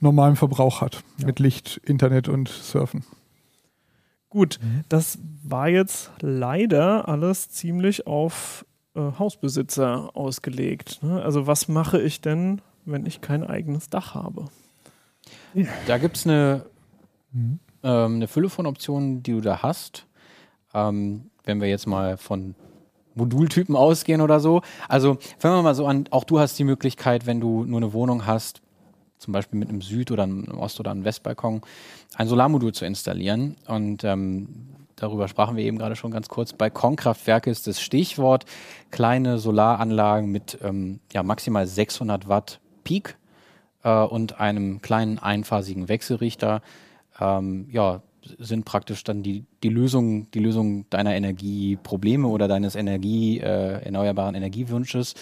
[0.00, 1.26] normalem Verbrauch hat, ja.
[1.26, 3.04] mit Licht, Internet und Surfen.
[4.30, 4.84] Gut, mhm.
[4.88, 11.02] das war jetzt leider alles ziemlich auf äh, Hausbesitzer ausgelegt.
[11.02, 11.22] Ne?
[11.22, 14.48] Also was mache ich denn, wenn ich kein eigenes Dach habe?
[15.86, 16.66] Da gibt es eine,
[17.32, 17.58] mhm.
[17.82, 20.06] ähm, eine Fülle von Optionen, die du da hast.
[20.74, 22.54] Ähm, wenn wir jetzt mal von
[23.18, 24.62] Modultypen ausgehen oder so.
[24.88, 27.92] Also fangen wir mal so an, auch du hast die Möglichkeit, wenn du nur eine
[27.92, 28.62] Wohnung hast,
[29.18, 31.60] zum Beispiel mit einem Süd- oder einem Ost- oder einem Westbalkon,
[32.14, 33.56] ein Solarmodul zu installieren.
[33.66, 34.48] Und ähm,
[34.96, 36.52] darüber sprachen wir eben gerade schon ganz kurz.
[36.52, 38.46] Balkonkraftwerke ist das Stichwort.
[38.90, 43.16] Kleine Solaranlagen mit ähm, ja, maximal 600 Watt Peak
[43.82, 46.62] äh, und einem kleinen einphasigen Wechselrichter.
[47.20, 48.02] Ähm, ja,
[48.38, 54.34] sind praktisch dann die, die Lösung, die Lösung deiner Energieprobleme oder deines Energie, äh, erneuerbaren
[54.34, 55.14] Energiewunsches.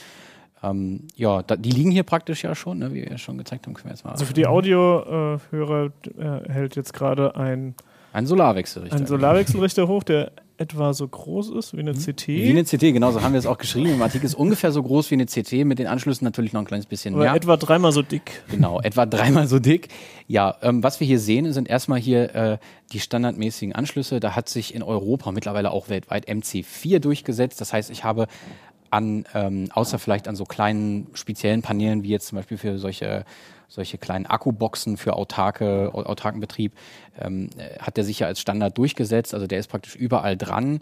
[0.62, 3.66] Ähm, ja, da, die liegen hier praktisch ja schon, ne, wie wir ja schon gezeigt
[3.66, 3.74] haben.
[3.74, 7.74] Können wir jetzt mal also für die Audiohörer äh, hält jetzt gerade ein
[8.16, 8.96] ein Solarwechselrichter.
[8.96, 11.98] Ein Solarwechselrichter hoch, der etwa so groß ist wie eine mhm.
[11.98, 12.28] CT.
[12.28, 14.26] Wie eine CT, genau, so haben wir es auch geschrieben im Artikel.
[14.26, 17.14] Ist ungefähr so groß wie eine CT, mit den Anschlüssen natürlich noch ein kleines bisschen
[17.14, 17.34] Oder mehr.
[17.34, 18.42] etwa dreimal so dick.
[18.50, 19.88] Genau, etwa dreimal so dick.
[20.28, 22.58] Ja, ähm, was wir hier sehen, sind erstmal hier äh,
[22.92, 24.18] die standardmäßigen Anschlüsse.
[24.20, 27.60] Da hat sich in Europa mittlerweile auch weltweit MC4 durchgesetzt.
[27.60, 28.26] Das heißt, ich habe
[28.90, 33.24] an, ähm, außer vielleicht an so kleinen speziellen Paneelen, wie jetzt zum Beispiel für solche
[33.68, 36.72] solche kleinen Akkuboxen für autarke, autarken Betrieb,
[37.20, 39.34] ähm, hat der sich ja als Standard durchgesetzt.
[39.34, 40.80] Also der ist praktisch überall dran.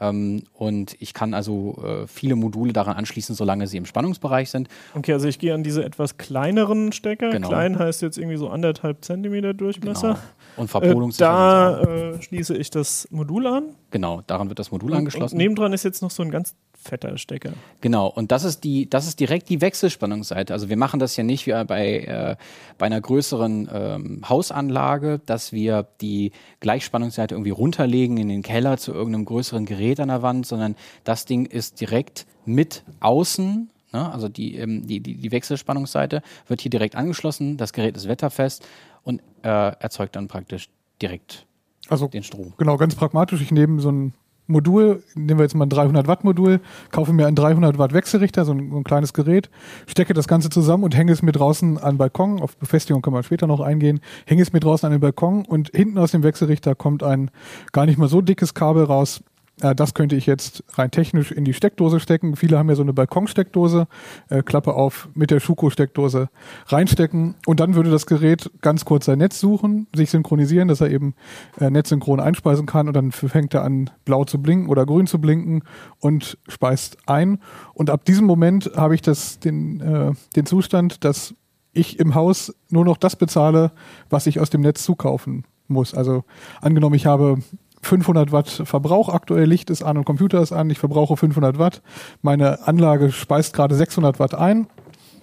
[0.00, 4.68] Ähm, und ich kann also äh, viele Module daran anschließen, solange sie im Spannungsbereich sind.
[4.94, 7.30] Okay, also ich gehe an diese etwas kleineren Stecker.
[7.30, 7.48] Genau.
[7.48, 10.08] Klein heißt jetzt irgendwie so anderthalb Zentimeter Durchmesser.
[10.08, 10.18] Genau.
[10.56, 13.74] Und Verpolungs äh, Da äh, schließe ich das Modul an.
[13.90, 15.34] Genau, daran wird das Modul und, angeschlossen.
[15.34, 16.54] Und nebendran ist jetzt noch so ein ganz
[16.88, 17.52] fetter Stecker.
[17.80, 20.52] Genau, und das ist die, das ist direkt die Wechselspannungsseite.
[20.52, 22.36] Also wir machen das ja nicht wie bei, äh,
[22.78, 28.92] bei einer größeren ähm, Hausanlage, dass wir die Gleichspannungsseite irgendwie runterlegen in den Keller zu
[28.92, 30.74] irgendeinem größeren Gerät an der Wand, sondern
[31.04, 33.70] das Ding ist direkt mit außen.
[33.92, 34.12] Ne?
[34.12, 38.66] Also die, ähm, die, die, die Wechselspannungsseite wird hier direkt angeschlossen, das Gerät ist wetterfest
[39.04, 40.68] und äh, erzeugt dann praktisch
[41.00, 41.46] direkt
[41.88, 42.52] also, den Strom.
[42.58, 43.40] Genau, ganz pragmatisch.
[43.40, 44.12] Ich nehme so ein
[44.48, 48.44] Modul, nehmen wir jetzt mal ein 300 Watt Modul, kaufe mir einen 300 Watt Wechselrichter,
[48.46, 49.50] so ein, so ein, kleines Gerät,
[49.86, 53.14] stecke das Ganze zusammen und hänge es mir draußen an den Balkon, auf Befestigung können
[53.14, 56.22] wir später noch eingehen, hänge es mir draußen an den Balkon und hinten aus dem
[56.22, 57.30] Wechselrichter kommt ein
[57.72, 59.22] gar nicht mal so dickes Kabel raus,
[59.60, 62.36] äh, das könnte ich jetzt rein technisch in die Steckdose stecken.
[62.36, 63.86] Viele haben ja so eine Balkonsteckdose,
[64.28, 66.28] äh, Klappe auf, mit der Schuko-Steckdose
[66.66, 70.90] reinstecken und dann würde das Gerät ganz kurz sein Netz suchen, sich synchronisieren, dass er
[70.90, 71.14] eben
[71.60, 75.20] äh, netzsynchron einspeisen kann und dann fängt er an blau zu blinken oder grün zu
[75.20, 75.62] blinken
[76.00, 77.38] und speist ein.
[77.74, 81.34] Und ab diesem Moment habe ich das, den, äh, den Zustand, dass
[81.72, 83.72] ich im Haus nur noch das bezahle,
[84.10, 85.94] was ich aus dem Netz zukaufen muss.
[85.94, 86.24] Also
[86.60, 87.38] angenommen, ich habe
[87.82, 89.08] 500 Watt Verbrauch.
[89.08, 91.82] Aktuell, Licht ist an und Computer ist an, ich verbrauche 500 Watt,
[92.22, 94.66] meine Anlage speist gerade 600 Watt ein,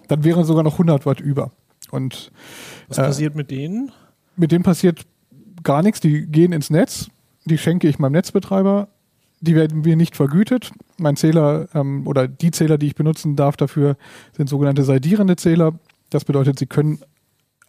[0.08, 1.52] dann wären sogar noch 100 Watt über.
[1.92, 2.32] Und
[2.88, 3.92] was äh, passiert mit denen?
[4.36, 5.06] Mit denen passiert
[5.64, 7.10] gar nichts, die gehen ins Netz,
[7.46, 8.88] die schenke ich meinem Netzbetreiber,
[9.42, 13.58] die werden mir nicht vergütet, Mein Zähler ähm, oder die Zähler, die ich benutzen darf
[13.58, 13.98] dafür,
[14.36, 15.74] sind sogenannte seidierende Zähler.
[16.10, 17.00] Das bedeutet, sie können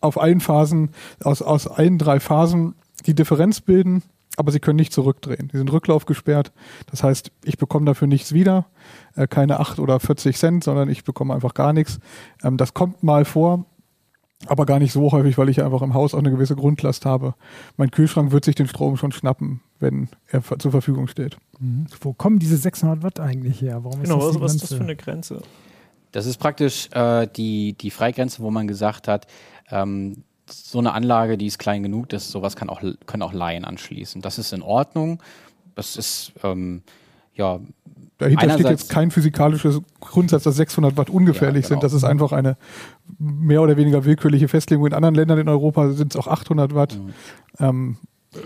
[0.00, 0.90] auf allen Phasen,
[1.22, 2.74] aus, aus allen drei Phasen
[3.06, 4.02] die Differenz bilden,
[4.36, 5.48] aber sie können nicht zurückdrehen.
[5.52, 6.52] Die sind rücklaufgesperrt.
[6.90, 8.66] Das heißt, ich bekomme dafür nichts wieder,
[9.14, 11.98] äh, keine 8 oder 40 Cent, sondern ich bekomme einfach gar nichts.
[12.42, 13.64] Ähm, das kommt mal vor,
[14.46, 17.34] aber gar nicht so häufig, weil ich einfach im Haus auch eine gewisse Grundlast habe.
[17.76, 21.38] Mein Kühlschrank wird sich den Strom schon schnappen, wenn er zur Verfügung steht.
[21.58, 21.86] Mhm.
[22.00, 23.82] Wo kommen diese 600 Watt eigentlich her?
[23.82, 25.42] Warum Genau, ist das was, die was ist das für eine Grenze?
[26.12, 29.26] Das ist praktisch äh, die, die Freigrenze, wo man gesagt hat,
[29.70, 33.64] ähm, so eine Anlage, die ist klein genug, dass sowas kann auch, können auch Laien
[33.64, 34.22] anschließen.
[34.22, 35.22] Das ist in Ordnung.
[35.74, 36.82] Das ist, ähm,
[37.34, 37.60] ja,
[38.18, 41.80] Dahinter steht jetzt kein physikalisches Grundsatz, dass 600 Watt ungefährlich Ja, genau.
[41.80, 41.82] sind.
[41.82, 42.56] Das ist einfach eine
[43.18, 44.86] mehr oder weniger willkürliche Festlegung.
[44.86, 46.98] In anderen Ländern in Europa sind es auch 800 Watt.
[47.58, 47.98] Ähm,
[48.34, 48.38] äh,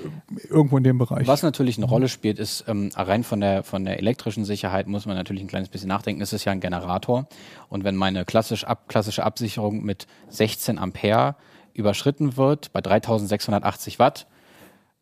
[0.48, 1.28] irgendwo in dem Bereich.
[1.28, 5.06] Was natürlich eine Rolle spielt, ist ähm, rein von der, von der elektrischen Sicherheit muss
[5.06, 6.20] man natürlich ein kleines bisschen nachdenken.
[6.20, 7.28] Es ist ja ein Generator.
[7.68, 11.36] Und wenn meine klassisch ab, klassische Absicherung mit 16 Ampere
[11.74, 14.26] überschritten wird, bei 3680 Watt,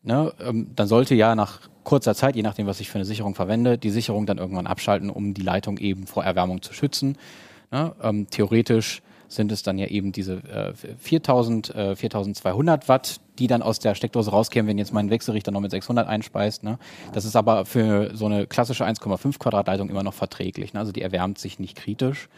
[0.02, 3.35] ne, ähm, dann sollte ja nach kurzer Zeit, je nachdem, was ich für eine Sicherung
[3.35, 7.16] verwende, die Sicherung dann irgendwann abschalten, um die Leitung eben vor Erwärmung zu schützen.
[7.70, 7.94] Ne?
[8.02, 13.62] Ähm, theoretisch sind es dann ja eben diese äh, 4000, äh, 4200 Watt, die dann
[13.62, 16.62] aus der Steckdose rauskämen, wenn jetzt mein Wechselrichter noch mit 600 einspeist.
[16.62, 16.78] Ne?
[17.12, 20.72] Das ist aber für so eine klassische 1,5 Quadratleitung immer noch verträglich.
[20.72, 20.81] Ne?
[20.81, 22.28] Also die erwärmt sich nicht kritisch.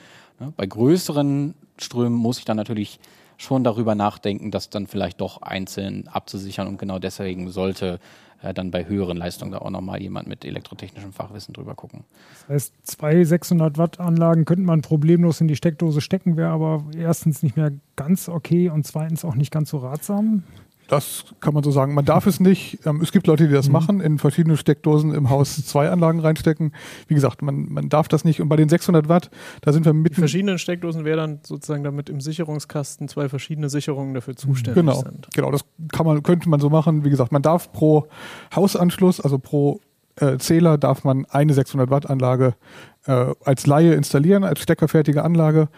[0.40, 0.52] Ne?
[0.56, 2.98] Bei größeren Strömen muss ich dann natürlich
[3.40, 7.98] schon darüber nachdenken, das dann vielleicht doch einzeln abzusichern und genau deswegen sollte
[8.42, 12.04] äh, dann bei höheren Leistungen da auch nochmal jemand mit elektrotechnischem Fachwissen drüber gucken.
[12.32, 16.84] Das heißt, zwei 600 Watt Anlagen könnte man problemlos in die Steckdose stecken, wäre aber
[16.94, 20.42] erstens nicht mehr ganz okay und zweitens auch nicht ganz so ratsam.
[20.90, 21.94] Das kann man so sagen.
[21.94, 22.80] Man darf es nicht.
[22.84, 23.72] Ähm, es gibt Leute, die das Mhm.
[23.72, 26.72] machen, in verschiedene Steckdosen im Haus zwei Anlagen reinstecken.
[27.06, 28.40] Wie gesagt, man, man darf das nicht.
[28.42, 30.16] Und bei den 600 Watt, da sind wir Die mitten.
[30.16, 35.28] verschiedenen Steckdosen wäre dann sozusagen damit im Sicherungskasten zwei verschiedene Sicherungen dafür zuständig Genau, sind.
[35.32, 37.04] genau, das kann man, könnte man so machen.
[37.04, 38.08] Wie gesagt, man darf pro
[38.56, 39.78] Hausanschluss, also pro
[40.20, 42.54] äh, Zähler, darf man eine 600 Watt Anlage
[43.06, 45.68] äh, als Laie installieren, als steckerfertige Anlage.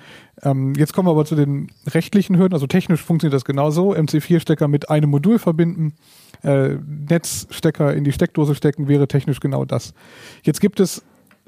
[0.42, 2.55] Ähm, jetzt kommen wir aber zu den rechtlichen Hürden.
[2.55, 3.94] Also technisch funktioniert das genauso.
[3.94, 5.94] MC4-Stecker mit einem Modul verbinden,
[6.42, 9.94] äh, Netzstecker in die Steckdose stecken, wäre technisch genau das.
[10.42, 11.02] Jetzt gibt es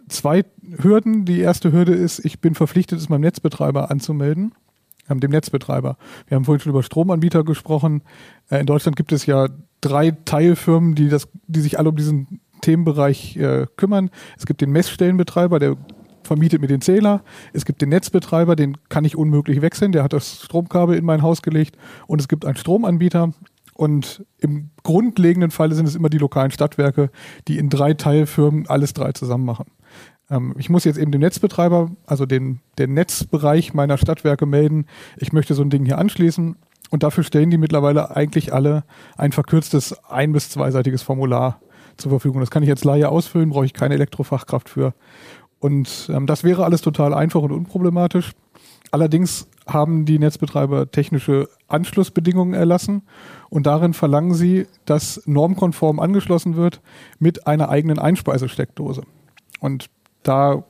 [0.09, 0.45] zwei
[0.79, 1.25] Hürden.
[1.25, 4.55] Die erste Hürde ist, ich bin verpflichtet, es beim Netzbetreiber anzumelden
[5.09, 5.97] ähm, dem Netzbetreiber.
[6.29, 8.03] Wir haben vorhin schon über Stromanbieter gesprochen.
[8.51, 9.49] Äh, in Deutschland gibt es ja
[9.81, 14.11] drei Teilfirmen, die, das, die sich alle um diesen Themenbereich äh, kümmern.
[14.39, 15.77] Es gibt den Messstellenbetreiber, der
[16.23, 17.23] vermietet mir den Zähler.
[17.53, 19.93] Es gibt den Netzbetreiber, den kann ich unmöglich wechseln.
[19.93, 21.77] Der hat das Stromkabel in mein Haus gelegt.
[22.07, 23.33] Und es gibt einen Stromanbieter.
[23.75, 27.11] Und im grundlegenden Falle sind es immer die lokalen Stadtwerke,
[27.49, 29.67] die in drei Teilfirmen alles drei zusammen machen.
[30.31, 35.33] Ähm, ich muss jetzt eben dem Netzbetreiber, also den, den Netzbereich meiner Stadtwerke melden, ich
[35.33, 36.57] möchte so ein Ding hier anschließen.
[36.91, 38.85] Und dafür stellen die mittlerweile eigentlich alle
[39.17, 41.61] ein verkürztes ein- bis zweiseitiges Formular
[41.97, 42.41] zur Verfügung.
[42.41, 44.95] Das kann ich jetzt Laie ausfüllen, brauche ich keine Elektrofachkraft für.
[45.59, 48.33] Und ähm, das wäre alles total einfach und unproblematisch.
[48.91, 53.03] Allerdings haben die Netzbetreiber technische Anschlussbedingungen erlassen
[53.49, 56.81] und darin verlangen sie, dass normkonform angeschlossen wird
[57.19, 59.03] mit einer eigenen Einspeisesteckdose.
[59.61, 59.87] Und
[60.23, 60.65] da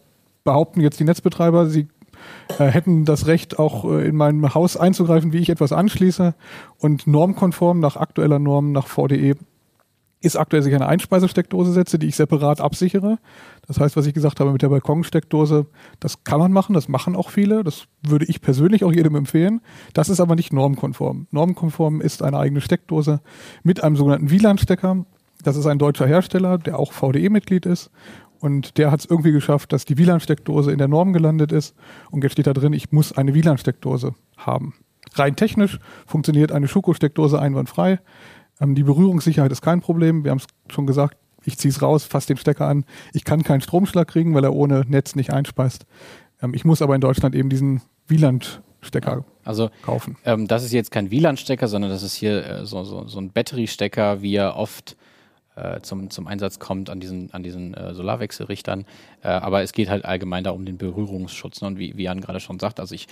[0.44, 1.88] behaupten jetzt die Netzbetreiber, sie
[2.58, 6.34] äh, hätten das Recht, auch äh, in meinem Haus einzugreifen, wie ich etwas anschließe.
[6.78, 9.34] Und normkonform nach aktueller Norm, nach VDE,
[10.24, 13.18] ist aktuell sich eine Einspeisesteckdose setze, die ich separat absichere.
[13.66, 15.66] Das heißt, was ich gesagt habe mit der Balkonsteckdose,
[16.00, 17.62] das kann man machen, das machen auch viele.
[17.62, 19.60] Das würde ich persönlich auch jedem empfehlen.
[19.92, 21.26] Das ist aber nicht normkonform.
[21.30, 23.20] Normkonform ist eine eigene Steckdose
[23.62, 25.04] mit einem sogenannten WLAN-Stecker.
[25.42, 27.90] Das ist ein deutscher Hersteller, der auch VDE-Mitglied ist.
[28.40, 31.74] Und der hat es irgendwie geschafft, dass die WLAN-Steckdose in der Norm gelandet ist.
[32.10, 34.74] Und jetzt steht da drin, ich muss eine WLAN-Steckdose haben.
[35.14, 38.00] Rein technisch funktioniert eine Schuko-Steckdose einwandfrei.
[38.60, 40.24] Ähm, die Berührungssicherheit ist kein Problem.
[40.24, 42.84] Wir haben es schon gesagt, ich ziehe es raus, fasse den Stecker an.
[43.12, 45.86] Ich kann keinen Stromschlag kriegen, weil er ohne Netz nicht einspeist.
[46.42, 50.16] Ähm, ich muss aber in Deutschland eben diesen WLAN-Stecker Also kaufen.
[50.24, 53.30] ähm, das ist jetzt kein WLAN-Stecker, sondern das ist hier äh, so, so, so ein
[53.30, 54.96] Batteriestecker, wie er oft
[55.56, 58.84] äh, zum, zum Einsatz kommt an diesen, an diesen äh, Solarwechselrichtern.
[59.22, 61.60] Äh, aber es geht halt allgemein da um den Berührungsschutz.
[61.60, 61.68] Ne?
[61.68, 63.06] Und wie, wie Jan gerade schon sagt, also ich,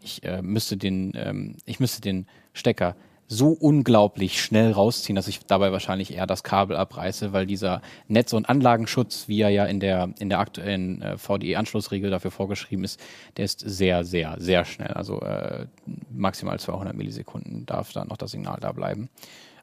[0.00, 2.94] ich, äh, müsste den, ähm, ich müsste den Stecker
[3.28, 8.32] so unglaublich schnell rausziehen, dass ich dabei wahrscheinlich eher das Kabel abreiße, weil dieser Netz-
[8.32, 12.98] und Anlagenschutz, wie er ja in der, in der aktuellen äh, VDE-Anschlussregel dafür vorgeschrieben ist,
[13.36, 14.94] der ist sehr, sehr, sehr schnell.
[14.94, 15.66] Also äh,
[16.10, 19.10] maximal 200 Millisekunden darf da noch das Signal da bleiben.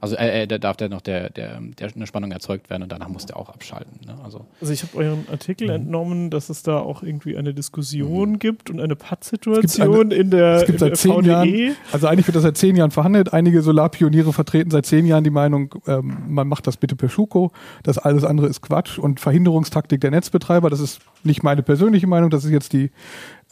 [0.05, 2.91] Also äh, äh, da darf der noch der, der, der eine Spannung erzeugt werden und
[2.91, 3.99] danach muss der auch abschalten.
[4.05, 4.15] Ne?
[4.23, 8.39] Also Also ich habe euren Artikel entnommen, dass es da auch irgendwie eine Diskussion Mhm.
[8.39, 11.27] gibt und eine Pattsituation in der, Es gibt seit der zehn VDE.
[11.27, 13.33] Jahren, also eigentlich wird das seit zehn Jahren verhandelt.
[13.33, 17.51] Einige Solarpioniere vertreten seit zehn Jahren die Meinung, ähm, man macht das bitte per Schuko.
[17.83, 20.69] Das alles andere ist Quatsch und Verhinderungstaktik der Netzbetreiber.
[20.69, 22.91] Das ist nicht meine persönliche Meinung, das ist jetzt die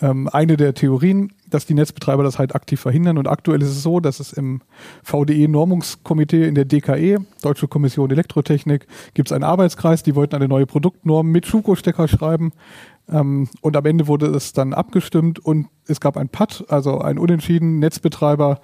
[0.03, 3.17] ähm, eine der Theorien, dass die Netzbetreiber das halt aktiv verhindern.
[3.17, 4.61] Und aktuell ist es so, dass es im
[5.03, 10.65] VDE-Normungskomitee in der DKE, Deutsche Kommission Elektrotechnik, gibt es einen Arbeitskreis, die wollten eine neue
[10.65, 12.51] Produktnorm mit Schuko-Stecker schreiben.
[13.09, 17.17] Ähm, und am Ende wurde es dann abgestimmt und es gab ein PAD, also ein
[17.17, 18.59] Unentschieden, Netzbetreiber,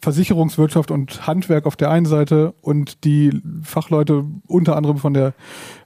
[0.00, 5.34] Versicherungswirtschaft und Handwerk auf der einen Seite und die Fachleute unter anderem von der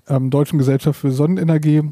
[0.07, 1.83] ähm, Deutschen Gesellschaft für Sonnenenergie,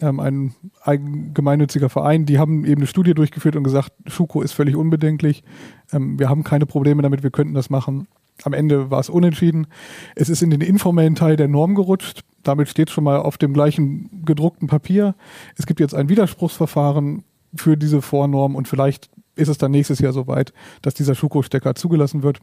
[0.00, 4.52] ähm, ein, ein gemeinnütziger Verein, die haben eben eine Studie durchgeführt und gesagt, Schuko ist
[4.52, 5.44] völlig unbedenklich,
[5.92, 8.08] ähm, wir haben keine Probleme damit, wir könnten das machen.
[8.42, 9.68] Am Ende war es unentschieden.
[10.16, 12.24] Es ist in den informellen Teil der Norm gerutscht.
[12.42, 15.14] Damit steht schon mal auf dem gleichen gedruckten Papier.
[15.56, 17.22] Es gibt jetzt ein Widerspruchsverfahren
[17.54, 20.52] für diese Vornorm und vielleicht ist es dann nächstes Jahr soweit,
[20.82, 22.40] dass dieser Schuko-Stecker zugelassen wird.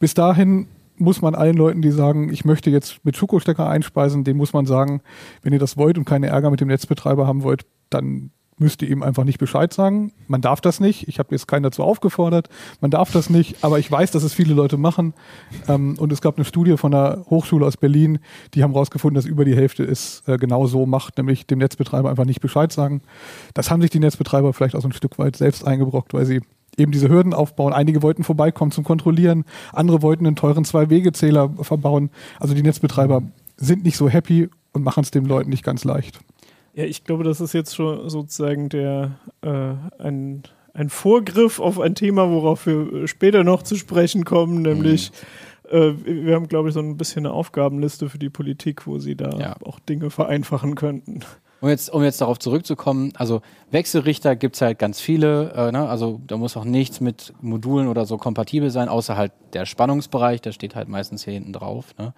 [0.00, 4.38] Bis dahin muss man allen Leuten, die sagen, ich möchte jetzt mit Schuko-Stecker einspeisen, denen
[4.38, 5.00] muss man sagen,
[5.42, 8.88] wenn ihr das wollt und keine Ärger mit dem Netzbetreiber haben wollt, dann müsst ihr
[8.88, 10.12] ihm einfach nicht Bescheid sagen.
[10.28, 11.08] Man darf das nicht.
[11.08, 12.48] Ich habe jetzt keinen dazu aufgefordert.
[12.80, 13.62] Man darf das nicht.
[13.62, 15.14] Aber ich weiß, dass es viele Leute machen.
[15.68, 18.18] Ähm, und es gab eine Studie von einer Hochschule aus Berlin,
[18.54, 22.08] die haben herausgefunden, dass über die Hälfte es äh, genau so macht, nämlich dem Netzbetreiber
[22.08, 23.02] einfach nicht Bescheid sagen.
[23.54, 26.40] Das haben sich die Netzbetreiber vielleicht auch so ein Stück weit selbst eingebrockt, weil sie
[26.78, 27.72] eben diese Hürden aufbauen.
[27.72, 32.10] Einige wollten vorbeikommen zum Kontrollieren, andere wollten einen teuren Zwei-Wege-Zähler verbauen.
[32.40, 33.22] Also die Netzbetreiber
[33.56, 36.20] sind nicht so happy und machen es den Leuten nicht ganz leicht.
[36.74, 40.42] Ja, ich glaube, das ist jetzt schon sozusagen der äh, ein,
[40.74, 45.10] ein Vorgriff auf ein Thema, worauf wir später noch zu sprechen kommen, nämlich
[45.70, 49.16] äh, wir haben, glaube ich, so ein bisschen eine Aufgabenliste für die Politik, wo sie
[49.16, 49.56] da Ja.
[49.64, 51.20] auch Dinge vereinfachen könnten.
[51.60, 53.40] Um jetzt, um jetzt darauf zurückzukommen, also
[53.70, 55.88] Wechselrichter gibt's halt ganz viele, äh, ne?
[55.88, 60.42] also da muss auch nichts mit Modulen oder so kompatibel sein, außer halt der Spannungsbereich,
[60.42, 61.94] der steht halt meistens hier hinten drauf.
[61.98, 62.12] Ne?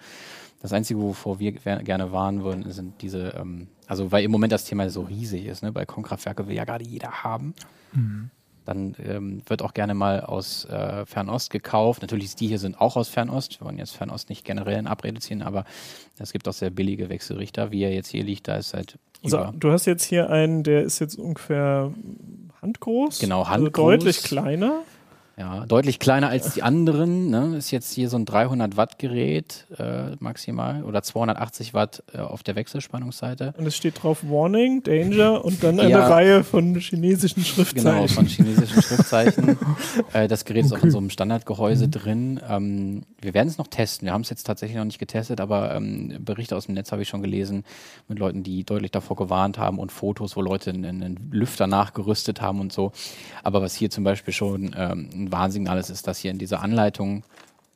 [0.61, 4.51] Das Einzige, wovor wir ger- gerne warnen würden, sind diese, ähm, also weil im Moment
[4.51, 5.71] das Thema so riesig ist, ne?
[5.71, 7.53] Balkonkraftwerke will ja gerade jeder haben.
[8.65, 12.01] Dann ähm, wird auch gerne mal aus äh, Fernost gekauft.
[12.01, 13.61] Natürlich, die hier sind auch aus Fernost.
[13.61, 15.63] Wir wollen jetzt Fernost nicht generell in Abrede ziehen, aber
[16.19, 17.71] es gibt auch sehr billige Wechselrichter.
[17.71, 20.83] Wie er jetzt hier liegt, da ist halt So, du hast jetzt hier einen, der
[20.83, 21.91] ist jetzt ungefähr
[22.61, 23.19] handgroß.
[23.19, 23.73] Genau, Also handgroß.
[23.91, 24.81] deutlich kleiner.
[25.39, 27.29] Ja, deutlich kleiner als die anderen.
[27.29, 27.55] Ne?
[27.57, 32.43] Ist jetzt hier so ein 300 Watt Gerät äh, maximal oder 280 Watt äh, auf
[32.43, 33.53] der Wechselspannungsseite.
[33.57, 36.07] Und es steht drauf Warning, Danger und dann eine Ja.
[36.09, 38.09] Reihe von chinesischen Genau, Schriftzeichen.
[38.09, 39.57] von chinesischen Schriftzeichen.
[40.13, 40.89] äh, das Gerät ist auch in Okay.
[40.91, 41.91] so einem Standardgehäuse Mhm.
[41.91, 42.39] drin.
[42.49, 44.07] Ähm, wir werden es noch testen.
[44.07, 47.01] Wir haben es jetzt tatsächlich noch nicht getestet, aber ähm, Berichte aus dem Netz habe
[47.03, 47.63] ich schon gelesen
[48.09, 52.41] mit Leuten, die deutlich davor gewarnt haben und Fotos, wo Leute einen, einen Lüfter nachgerüstet
[52.41, 52.91] haben und so.
[53.41, 56.61] Aber was hier zum Beispiel schon ähm, ein Warnsignal ist, ist, dass hier in dieser
[56.61, 57.23] Anleitung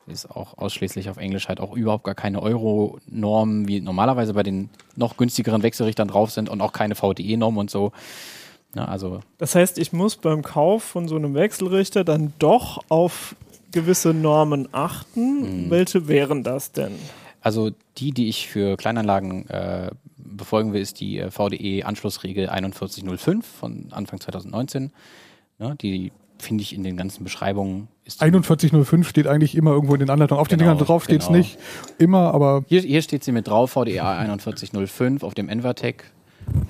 [0.06, 4.70] ist auch ausschließlich auf Englisch halt auch überhaupt gar keine Euro-Normen, wie normalerweise bei den
[4.96, 7.94] noch günstigeren Wechselrichtern drauf sind und auch keine VDE-Norm und so.
[8.74, 13.36] Na, also Das heißt, ich muss beim Kauf von so einem Wechselrichter dann doch auf
[13.72, 15.66] gewisse Normen achten.
[15.66, 15.70] Mhm.
[15.70, 16.94] Welche wären das denn?
[17.42, 23.88] Also die, die ich für Kleinanlagen äh, befolgen will, ist die äh, VDE-Anschlussregel 4105 von
[23.92, 24.92] Anfang 2019.
[25.60, 26.12] Ja, die
[26.44, 30.10] finde ich in den ganzen Beschreibungen ist die- 4105 steht eigentlich immer irgendwo in den
[30.10, 30.40] Anleitungen.
[30.42, 31.38] Auf den Genau, Dingern drauf steht's genau.
[31.40, 31.58] nicht.
[31.98, 36.04] Immer, aber Hier, hier steht sie mit drauf, VDE 4105 auf dem Envatec.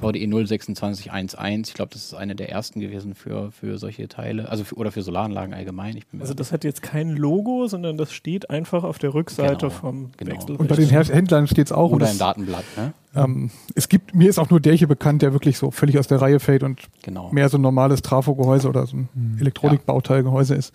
[0.01, 1.69] VDE 02611.
[1.69, 4.91] Ich glaube, das ist eine der ersten gewesen für, für solche Teile, also für, oder
[4.91, 5.95] für Solaranlagen allgemein.
[5.97, 9.13] Ich bin mir Also das hat jetzt kein Logo, sondern das steht einfach auf der
[9.13, 10.31] Rückseite Genau, vom genau.
[10.33, 10.59] Wechselrichter.
[10.61, 11.89] und bei den Händlern steht's auch.
[11.91, 12.93] und oder es- im Datenblatt, ne?
[13.15, 16.07] Ähm, es gibt, mir ist auch nur der hier bekannt, der wirklich so völlig aus
[16.07, 17.29] der Reihe fällt und Genau.
[17.31, 20.73] mehr so ein normales Trafo-Gehäuse oder so ein Elektronikbauteilgehäuse ist.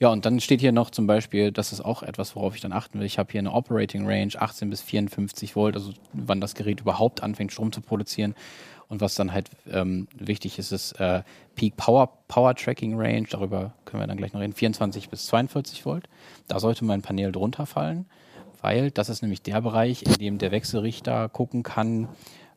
[0.00, 2.72] Ja, und dann steht hier noch zum Beispiel, das ist auch etwas, worauf ich dann
[2.72, 3.06] achten will.
[3.06, 7.22] Ich habe hier eine Operating Range 18 bis 54 Volt, also wann das Gerät überhaupt
[7.22, 8.34] anfängt, Strom zu produzieren.
[8.88, 11.22] Und was dann halt ähm, wichtig ist, ist äh,
[11.56, 15.84] Peak Power, Power Tracking Range, darüber können wir dann gleich noch reden, 24 bis 42
[15.84, 16.08] Volt.
[16.46, 18.06] Da sollte mein Panel drunter fallen,
[18.62, 22.08] weil das ist nämlich der Bereich, in dem der Wechselrichter gucken kann,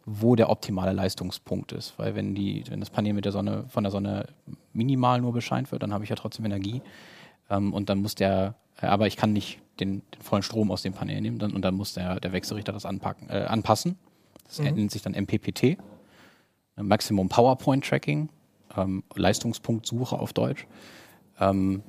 [0.05, 1.95] wo der optimale Leistungspunkt ist.
[1.97, 4.27] Weil wenn die, wenn das Panel mit der Sonne, von der Sonne
[4.73, 6.81] minimal nur bescheint wird, dann habe ich ja trotzdem Energie.
[7.51, 10.81] Ähm, und dann muss der, äh, aber ich kann nicht den, den vollen Strom aus
[10.81, 13.97] dem Panel nehmen dann, und dann muss der, der Wechselrichter das anpacken, äh, anpassen.
[14.45, 15.63] Das nennt sich dann MPPT.
[15.63, 15.77] äh,
[16.77, 18.29] Maximum PowerPoint Tracking,
[18.75, 20.65] ähm, Leistungspunktsuche auf Deutsch.
[21.39, 21.83] Ähm,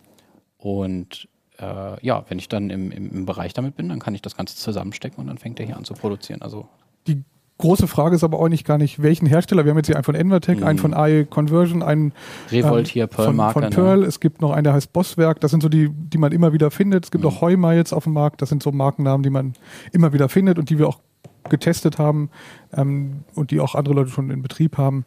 [0.58, 4.22] und äh, ja, wenn ich dann im, im, im Bereich damit bin, dann kann ich
[4.22, 6.42] das Ganze zusammenstecken und dann fängt er hier an zu produzieren.
[6.42, 6.68] Also
[7.06, 7.22] Die
[7.62, 9.64] große Frage ist aber auch nicht gar nicht, welchen Hersteller.
[9.64, 10.66] Wir haben jetzt hier einen von Envertec, Mhm.
[10.66, 12.12] einen von AI Conversion, einen
[12.50, 13.52] Revolt ähm, hier, von, Pearl-Marke.
[13.54, 13.70] von ne?
[13.70, 14.02] Pearl.
[14.04, 15.40] Es gibt noch einen, der heißt Bosswerk.
[15.40, 17.04] Das sind so die, die man immer wieder findet.
[17.06, 17.30] Es gibt Mhm.
[17.30, 18.42] auch Heuma jetzt auf dem Markt.
[18.42, 19.54] Das sind so Markennamen, die man
[19.92, 21.00] immer wieder findet und die wir auch
[21.48, 22.30] getestet haben
[22.72, 25.04] ähm, und die auch andere Leute schon in Betrieb haben.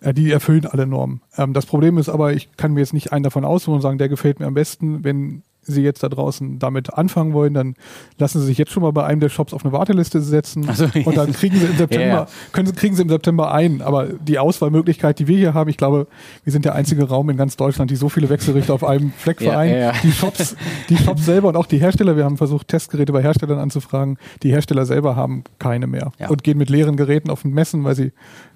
[0.00, 1.22] Äh, die erfüllen alle Normen.
[1.36, 3.96] Ähm, das Problem ist aber, ich kann mir jetzt nicht einen davon aussuchen und sagen,
[3.98, 5.02] der gefällt mir am besten.
[5.02, 5.42] Wenn
[5.72, 7.74] Sie jetzt da draußen damit anfangen wollen, dann
[8.18, 10.84] lassen Sie sich jetzt schon mal bei einem der Shops auf eine Warteliste setzen so.
[11.04, 12.26] und dann kriegen Sie im September, ja.
[12.52, 13.82] können Sie, kriegen Sie im September ein.
[13.82, 16.06] Aber die Auswahlmöglichkeit, die wir hier haben, ich glaube,
[16.44, 19.38] wir sind der einzige Raum in ganz Deutschland, die so viele Wechselrichter auf einem Fleck
[19.42, 19.72] vereinen.
[19.74, 19.92] ja, ja.
[20.02, 20.56] Die Shops,
[20.88, 24.18] die Shops selber und auch die Hersteller, wir haben versucht, Testgeräte bei Herstellern anzufragen.
[24.42, 26.28] Die Hersteller selber haben keine mehr Ja.
[26.28, 28.12] und gehen mit leeren Geräten auf den Messen, weil sie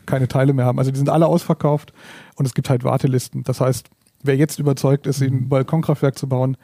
[0.07, 0.79] keine Teile mehr haben.
[0.79, 1.93] Also die sind alle ausverkauft
[2.37, 3.45] und es gibt halt Wartelisten.
[3.45, 3.89] Das heißt,
[4.23, 6.57] wer jetzt überzeugt ist, ein Balkonkraftwerk zu bauen,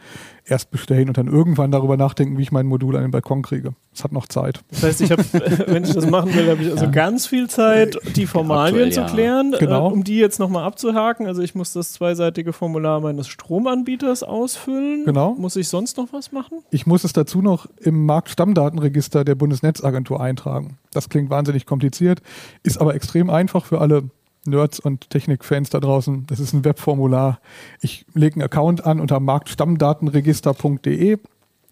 [0.44, 3.74] erst bestellen und dann irgendwann darüber nachdenken, wie ich mein Modul an den Balkon kriege.
[3.92, 4.61] Es hat noch Zeit.
[4.70, 5.24] Das heißt, ich habe,
[5.66, 9.00] wenn ich das machen will, habe ich also ganz viel Zeit, die Formalien Aktuell, zu
[9.00, 9.06] ja.
[9.09, 9.90] klären, Genau.
[9.90, 11.26] äh, um die jetzt nochmal abzuhaken.
[11.26, 15.04] Also ich muss das zweiseitige Formular meines Stromanbieters ausfüllen.
[15.04, 15.34] Genau.
[15.34, 16.59] Muss ich sonst noch was machen?
[16.70, 20.78] Ich muss es dazu noch im Marktstammdatenregister der Bundesnetzagentur eintragen.
[20.92, 22.22] Das klingt wahnsinnig kompliziert,
[22.62, 24.04] ist aber extrem einfach für alle
[24.49, 26.26] Nerds und Technikfans da draußen.
[26.26, 27.40] Das ist ein Webformular.
[27.80, 31.18] Ich lege einen Account an unter marktstammdatenregister.de.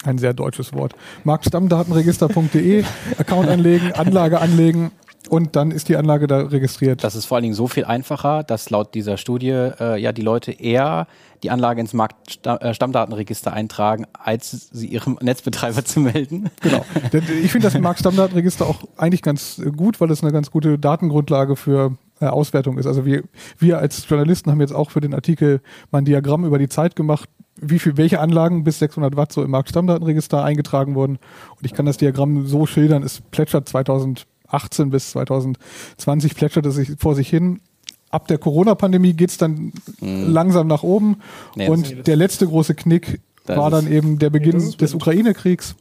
[0.05, 0.95] Ein sehr deutsches Wort.
[1.25, 2.85] Marktstammdatenregister.de.
[3.19, 4.93] Account anlegen, Anlage anlegen
[5.29, 7.05] und dann ist die Anlage da registriert.
[7.05, 10.23] Das ist vor allen Dingen so viel einfacher, dass laut dieser Studie äh, ja die
[10.23, 11.07] Leute eher
[11.43, 16.51] die Anlage ins Marktstammdatenregister eintragen, als sie ihrem Netzbetreiber zu melden.
[16.61, 16.85] Genau.
[17.43, 21.97] Ich finde das Marktstammdatenregister auch eigentlich ganz gut, weil es eine ganz gute Datengrundlage für
[22.21, 22.87] äh, Auswertung ist.
[22.87, 23.23] Also wir,
[23.59, 25.61] wir als Journalisten haben jetzt auch für den Artikel
[25.91, 27.29] mal ein Diagramm über die Zeit gemacht,
[27.61, 31.19] wie viel, welche Anlagen bis 600 Watt so im Marktstammdatenregister eingetragen wurden.
[31.51, 36.93] Und ich kann das Diagramm so schildern, es plätschert 2018 bis 2020 plätschert es sich
[36.99, 37.61] vor sich hin.
[38.11, 41.17] Ab der Corona-Pandemie geht's dann langsam nach oben.
[41.55, 44.95] Nee, und der letzte große Knick Das war dann eben der Beginn ist des.
[44.95, 45.75] Ukraine-Kriegs.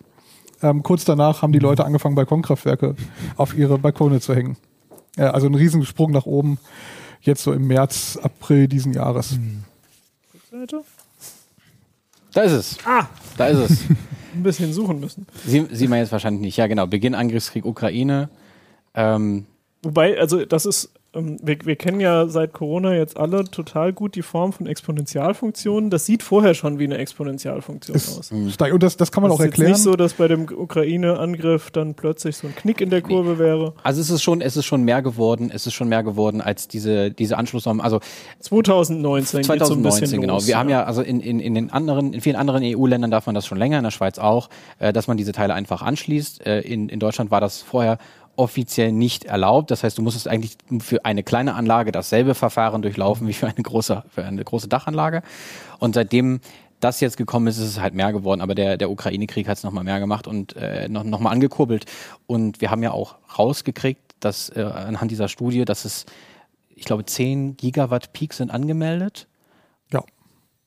[0.61, 2.95] Ähm, kurz danach haben die Leute angefangen, Balkonkraftwerke
[3.37, 4.57] auf ihre Balkone zu hängen.
[5.17, 6.57] Ja, also ein Riesensprung nach oben,
[7.21, 9.37] jetzt so im März, April diesen Jahres.
[10.51, 10.81] Seite?
[12.33, 12.77] Da ist es.
[12.85, 13.07] Ah,
[13.37, 13.79] Da ist es.
[14.35, 15.25] ein bisschen suchen müssen.
[15.45, 16.57] Sie, sieht man jetzt wahrscheinlich nicht.
[16.57, 16.87] Ja, genau.
[16.87, 18.29] Beginn Angriffskrieg Ukraine.
[18.93, 19.45] Ähm,
[19.83, 24.21] Wobei, also das ist, wir, wir kennen ja seit Corona jetzt alle total gut die
[24.21, 25.89] Form von Exponentialfunktionen.
[25.89, 28.31] Das sieht vorher schon wie eine Exponentialfunktion Es aus.
[28.31, 29.71] Und das, das kann man das auch ist jetzt erklären.
[29.71, 33.73] nicht so, dass bei dem Ukraine-Angriff dann plötzlich so ein Knick in der Kurve wäre.
[33.83, 35.51] also es ist schon, es ist schon mehr geworden.
[35.53, 37.81] Es ist schon mehr geworden als diese diese Anschlussnormen.
[37.81, 37.99] Also
[38.39, 40.33] 2019 geht's so ein 2019 bisschen genau.
[40.35, 43.25] los, Wir haben ja also in, in, in den anderen, in vielen anderen EU-Ländern darf
[43.25, 44.49] man das schon länger, in der Schweiz auch,
[44.79, 46.45] äh, dass man diese Teile einfach anschließt.
[46.45, 47.97] Äh, in, in Deutschland war das vorher
[48.37, 49.71] offiziell nicht erlaubt.
[49.71, 53.61] Das heißt, du musstest eigentlich für eine kleine Anlage dasselbe Verfahren durchlaufen wie für eine
[53.61, 55.21] große, für eine große Dachanlage.
[55.79, 56.41] Und seitdem
[56.79, 58.41] das jetzt gekommen ist, ist es halt mehr geworden.
[58.41, 61.85] Aber der, der Ukraine-Krieg hat es nochmal mehr gemacht und äh, noch, noch mal angekurbelt.
[62.27, 66.05] Und wir haben ja auch rausgekriegt, dass äh, anhand dieser Studie, dass es,
[66.69, 69.27] ich glaube, 10 Gigawatt Peak sind angemeldet
[69.91, 70.03] ja.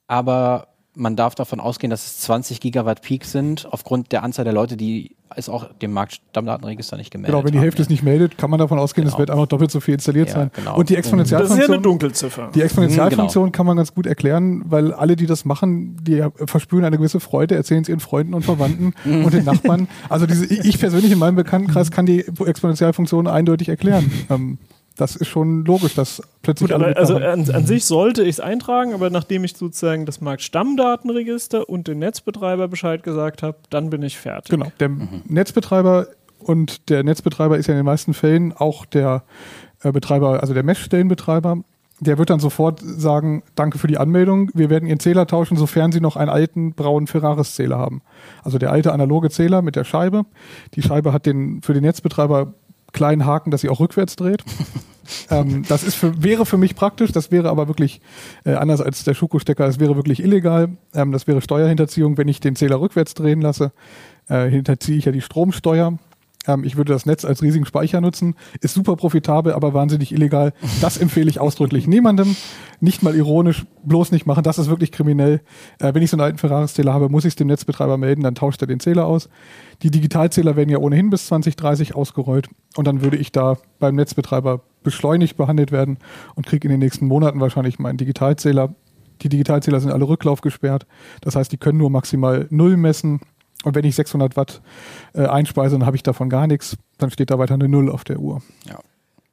[0.06, 4.52] aber man darf davon ausgehen, dass es 20 Gigawatt Peak sind, aufgrund der Anzahl der
[4.52, 7.62] Leute, die es auch dem Marktstammdatenregister nicht gemeldet Genau, wenn die haben.
[7.64, 9.18] Hälfte es nicht meldet, kann man davon ausgehen, es Genau.
[9.20, 10.50] wird einfach doppelt so viel installiert Ja, sein.
[10.54, 10.76] genau.
[10.76, 12.50] Und die Das ist ja eine Exponentialfunktion, Dunkelziffer.
[12.54, 16.84] die Exponentialfunktion Mhm, kann man ganz gut erklären, weil alle, die das machen, die verspüren
[16.84, 19.24] eine gewisse Freude, erzählen es ihren Freunden und Verwandten Mhm.
[19.26, 19.86] und den Nachbarn.
[20.08, 24.10] Also diese, ich persönlich in meinem Bekanntenkreis kann die Exponentialfunktion eindeutig erklären.
[24.98, 28.30] Das ist schon logisch, dass plötzlich Gut, alle aber also an, an sich sollte ich
[28.30, 33.90] es eintragen, aber nachdem ich sozusagen das Marktstammdatenregister und den Netzbetreiber Bescheid gesagt habe, dann
[33.90, 34.50] bin ich fertig.
[34.50, 34.72] Genau.
[34.80, 34.90] Der
[35.26, 36.08] Netzbetreiber
[36.40, 39.22] und der Netzbetreiber ist ja in den meisten Fällen auch der
[39.84, 41.58] äh, Betreiber, also der Messstellenbetreiber.
[42.00, 45.92] Der wird dann sofort sagen, danke für die Anmeldung, wir werden Ihren Zähler tauschen, sofern
[45.92, 48.02] Sie noch einen alten braunen Ferraris-Zähler haben.
[48.42, 50.24] Also der alte analoge Zähler mit der Scheibe.
[50.74, 52.54] Die Scheibe hat den für den Netzbetreiber
[52.92, 54.44] kleinen Haken, dass sie auch rückwärts dreht.
[55.30, 58.00] ähm, das ist für, wäre für mich praktisch, das wäre aber wirklich
[58.44, 60.70] äh, anders als der Schuko-Stecker, das wäre wirklich illegal.
[60.94, 63.72] Ähm, das wäre Steuerhinterziehung, wenn ich den Zähler rückwärts drehen lasse.
[64.28, 65.98] Äh, hinterziehe ich ja die Stromsteuer.
[66.46, 68.34] Ähm, ich würde das Netz als riesigen Speicher nutzen.
[68.60, 70.52] Ist super profitabel, aber wahnsinnig illegal.
[70.80, 72.36] Das empfehle ich ausdrücklich niemandem.
[72.80, 74.42] Nicht mal ironisch, bloß nicht machen.
[74.42, 75.40] Das ist wirklich kriminell.
[75.78, 78.34] Äh, wenn ich so einen alten Ferraris-Zähler habe, muss ich es dem Netzbetreiber melden, dann
[78.34, 79.28] tauscht er den Zähler aus.
[79.82, 82.48] Die Digitalzähler werden ja ohnehin bis 2030 ausgerollt.
[82.76, 85.98] Und dann würde ich da beim Netzbetreiber beschleunigt behandelt werden
[86.34, 88.74] und kriege in den nächsten Monaten wahrscheinlich meinen Digitalzähler
[89.22, 90.86] Die Digitalzähler sind alle rücklaufgesperrt.
[91.20, 93.20] Das heißt, die können nur maximal null messen.
[93.64, 94.60] Und wenn ich 600 Watt
[95.14, 96.76] äh, einspeise, dann habe ich davon gar nichts.
[96.98, 98.40] Dann steht da weiter eine Null auf der Uhr.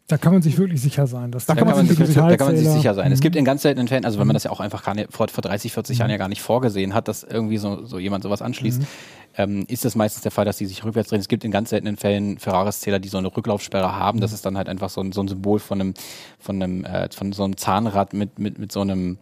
[0.08, 1.32] Da kann man sich wirklich sicher sein.
[1.32, 3.12] Dass Da kann man sich sich, da kann man sich sicher sein.
[3.12, 3.24] Es Mhm.
[3.24, 5.28] gibt in ganz seltenen Fällen, also wenn man das ja auch einfach gar nicht, vor,
[5.30, 8.44] vor 30, 40 Jahren ja gar nicht vorgesehen hat, dass irgendwie so, so jemand sowas
[8.44, 8.84] anschließt,
[9.38, 11.20] ähm, ist das meistens der Fall, dass die sich rückwärts drehen.
[11.22, 14.22] Es gibt in ganz seltenen Fällen Ferraris-Zähler, die so eine Rücklaufsperre haben.
[14.22, 15.94] Das ist dann halt einfach so ein, so ein Symbol von einem,
[16.40, 19.18] von einem, äh, von so einem Zahnrad mit, mit, mit so einem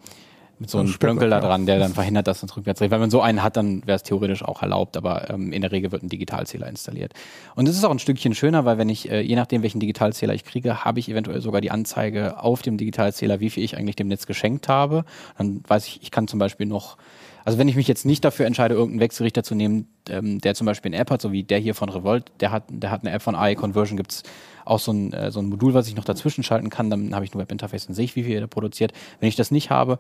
[0.60, 2.92] mit so einem Splönkel da dran, der dann verhindert, dass es rückwärts dreht.
[2.92, 5.72] Wenn man so einen hat, dann wäre es theoretisch auch erlaubt, aber ähm, in der
[5.72, 7.14] Regel wird ein Digitalzähler installiert.
[7.56, 10.34] Und es ist auch ein Stückchen schöner, weil wenn ich, äh, je nachdem, welchen Digitalzähler
[10.34, 13.96] ich kriege, habe ich eventuell sogar die Anzeige auf dem Digitalzähler, wie viel ich eigentlich
[13.96, 15.06] dem Netz geschenkt habe.
[15.38, 16.98] Dann weiß ich, ich kann zum Beispiel noch
[17.46, 20.66] also wenn ich mich jetzt nicht dafür entscheide, irgendeinen Wechselrichter zu nehmen, ähm, der zum
[20.66, 23.12] Beispiel eine App hat, so wie der hier von Revolt, der hat, der hat eine
[23.12, 24.24] App von AI Conversion, gibt's
[24.66, 27.26] auch so ein, äh, so ein Modul, was ich noch dazwischen schalten kann, dann habe
[27.26, 28.94] ich ein Webinterface und sehe ich, wie viel er produziert.
[29.20, 30.00] Wenn ich das nicht habe,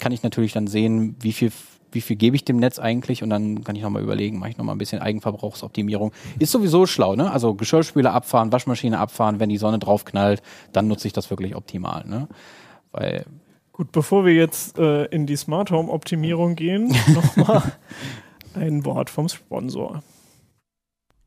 [0.00, 1.52] kann ich natürlich dann sehen, wie viel
[1.92, 4.58] wie viel gebe ich dem Netz eigentlich und dann kann ich nochmal überlegen, mache ich
[4.58, 6.12] nochmal ein bisschen Eigenverbrauchsoptimierung.
[6.38, 7.30] Ist sowieso schlau, ne?
[7.30, 11.56] Also Geschirrspüler abfahren, Waschmaschine abfahren, wenn die Sonne drauf knallt, dann nutze ich das wirklich
[11.56, 12.28] optimal, ne?
[12.92, 13.24] Weil
[13.80, 17.62] Gut, bevor wir jetzt äh, in die Smart Home Optimierung gehen, nochmal
[18.54, 20.02] ein Wort vom Sponsor.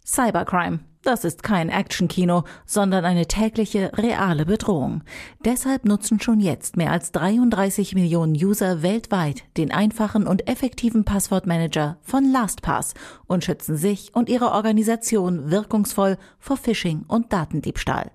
[0.06, 0.82] Cybercrime.
[1.02, 5.02] Das ist kein Actionkino, sondern eine tägliche, reale Bedrohung.
[5.44, 11.98] Deshalb nutzen schon jetzt mehr als 33 Millionen User weltweit den einfachen und effektiven Passwortmanager
[12.04, 12.94] von LastPass
[13.26, 18.12] und schützen sich und ihre Organisation wirkungsvoll vor Phishing und Datendiebstahl.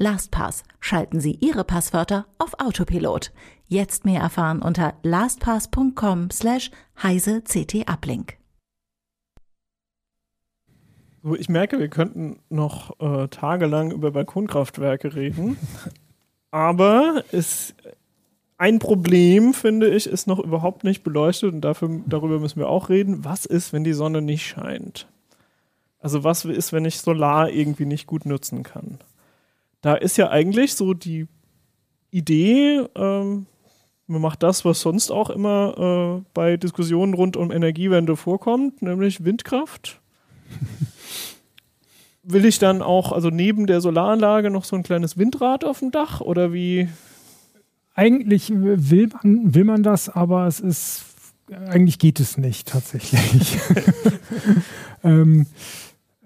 [0.00, 0.62] LastPass.
[0.78, 3.32] Schalten Sie Ihre Passwörter auf Autopilot.
[3.68, 6.70] Jetzt mehr erfahren unter lastpass.com slash
[7.02, 8.38] heise ct uplink.
[11.22, 15.58] So, ich merke, wir könnten noch äh, tagelang über Balkonkraftwerke reden.
[16.50, 17.74] Aber es,
[18.56, 22.88] ein Problem, finde ich, ist noch überhaupt nicht beleuchtet und dafür, darüber müssen wir auch
[22.88, 23.24] reden.
[23.24, 25.06] Was ist, wenn die Sonne nicht scheint?
[26.00, 28.98] Also was ist, wenn ich Solar irgendwie nicht gut nutzen kann?
[29.82, 31.26] Da ist ja eigentlich so die
[32.10, 33.46] Idee, ähm,
[34.08, 39.24] man macht das, was sonst auch immer äh, bei Diskussionen rund um Energiewende vorkommt, nämlich
[39.24, 40.00] Windkraft
[42.22, 45.90] will ich dann auch, also neben der Solaranlage noch so ein kleines Windrad auf dem
[45.90, 46.88] Dach oder wie?
[47.94, 51.04] Eigentlich will man, will man das, aber es ist,
[51.50, 53.58] eigentlich geht es nicht tatsächlich.
[55.04, 55.44] ähm, äh,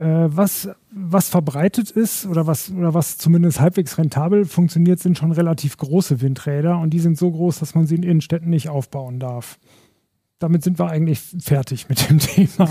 [0.05, 5.77] was, was verbreitet ist oder was, oder was zumindest halbwegs rentabel funktioniert, sind schon relativ
[5.77, 9.59] große Windräder und die sind so groß, dass man sie in Innenstädten nicht aufbauen darf
[10.43, 12.69] damit sind wir eigentlich fertig mit dem Thema.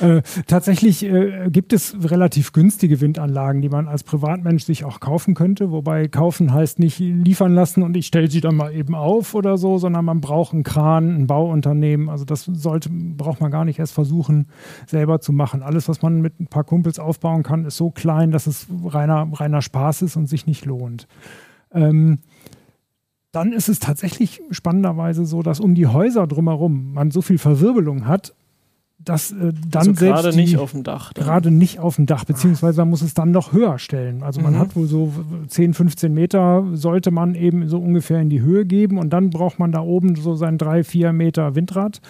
[0.00, 5.34] äh, tatsächlich äh, gibt es relativ günstige Windanlagen, die man als Privatmensch sich auch kaufen
[5.34, 5.70] könnte.
[5.70, 9.56] Wobei kaufen heißt nicht liefern lassen und ich stelle sie dann mal eben auf oder
[9.56, 12.08] so, sondern man braucht einen Kran, ein Bauunternehmen.
[12.08, 14.48] Also das sollte, braucht man gar nicht erst versuchen,
[14.86, 15.62] selber zu machen.
[15.62, 19.28] Alles, was man mit ein paar Kumpels aufbauen kann, ist so klein, dass es reiner,
[19.32, 21.06] reiner Spaß ist und sich nicht lohnt.
[21.72, 22.18] Ähm,
[23.32, 28.06] dann ist es tatsächlich spannenderweise so, dass um die Häuser drumherum man so viel Verwirbelung
[28.06, 28.34] hat,
[29.02, 31.12] dass äh, dann also selbst gerade nicht auf dem Dach.
[31.14, 31.24] dann.
[31.24, 34.22] gerade nicht auf dem Dach, beziehungsweise man muss es dann noch höher stellen.
[34.22, 34.58] Also man Mhm.
[34.58, 35.12] hat wohl so
[35.48, 39.58] 10, 15 Meter sollte man eben so ungefähr in die Höhe geben und dann braucht
[39.58, 42.02] man da oben so sein 3, 4 Meter Windrad.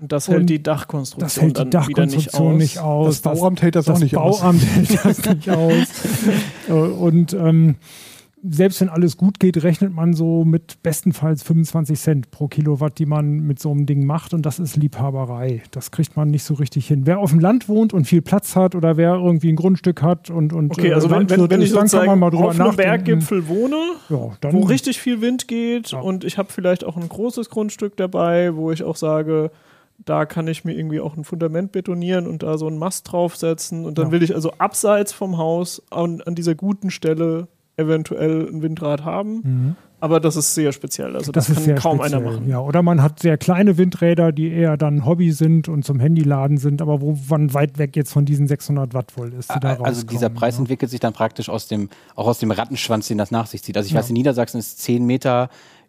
[0.00, 3.22] Und das und hält die Dachkonstruktion Das hält die dann wieder Dachkonstruktion nicht aus.
[3.22, 4.40] Das Bauamt hält das, auch nicht aus.
[4.40, 5.86] Bauamt hält das nicht aus.
[7.00, 7.76] Und ähm,
[8.50, 13.06] selbst wenn alles gut geht, rechnet man so mit bestenfalls 25 Cent pro Kilowatt, die
[13.06, 14.34] man mit so einem Ding macht.
[14.34, 15.62] Und das ist Liebhaberei.
[15.70, 17.02] Das kriegt man nicht so richtig hin.
[17.04, 20.30] Wer auf dem Land wohnt und viel Platz hat oder wer irgendwie ein Grundstück hat
[20.30, 22.60] und, und Okay, äh, also wenn, wenn, wenn ich dann kann man mal drüber auf
[22.60, 22.76] einem.
[22.76, 23.76] Berggipfel wohne,
[24.08, 26.00] ja, wo richtig viel Wind geht Ja.
[26.00, 29.50] und ich habe vielleicht auch ein großes Grundstück dabei, wo ich auch sage,
[30.04, 33.84] da kann ich mir irgendwie auch ein Fundament betonieren und da so einen Mast draufsetzen
[33.84, 34.12] und dann Ja.
[34.12, 37.48] will ich also abseits vom Haus an, an dieser guten Stelle
[37.78, 39.34] eventuell ein Windrad haben.
[39.42, 39.76] Mhm.
[40.00, 41.16] Aber das ist sehr speziell.
[41.16, 42.20] Also das, Das, ist kann kaum speziell.
[42.20, 42.48] einer machen.
[42.48, 46.56] Ja, oder man hat sehr kleine Windräder, die eher dann Hobby sind und zum Handyladen
[46.58, 49.70] sind, aber wo man weit weg jetzt von diesen 600 Watt Volt ist, die da
[49.70, 50.60] Also rauskommen, dieser Preis ja.
[50.60, 53.76] entwickelt sich dann praktisch aus dem, auch aus dem Rattenschwanz, den das nach sich zieht.
[53.76, 53.98] Also ich Ja.
[53.98, 55.48] weiß, in Niedersachsen ist 10 Meter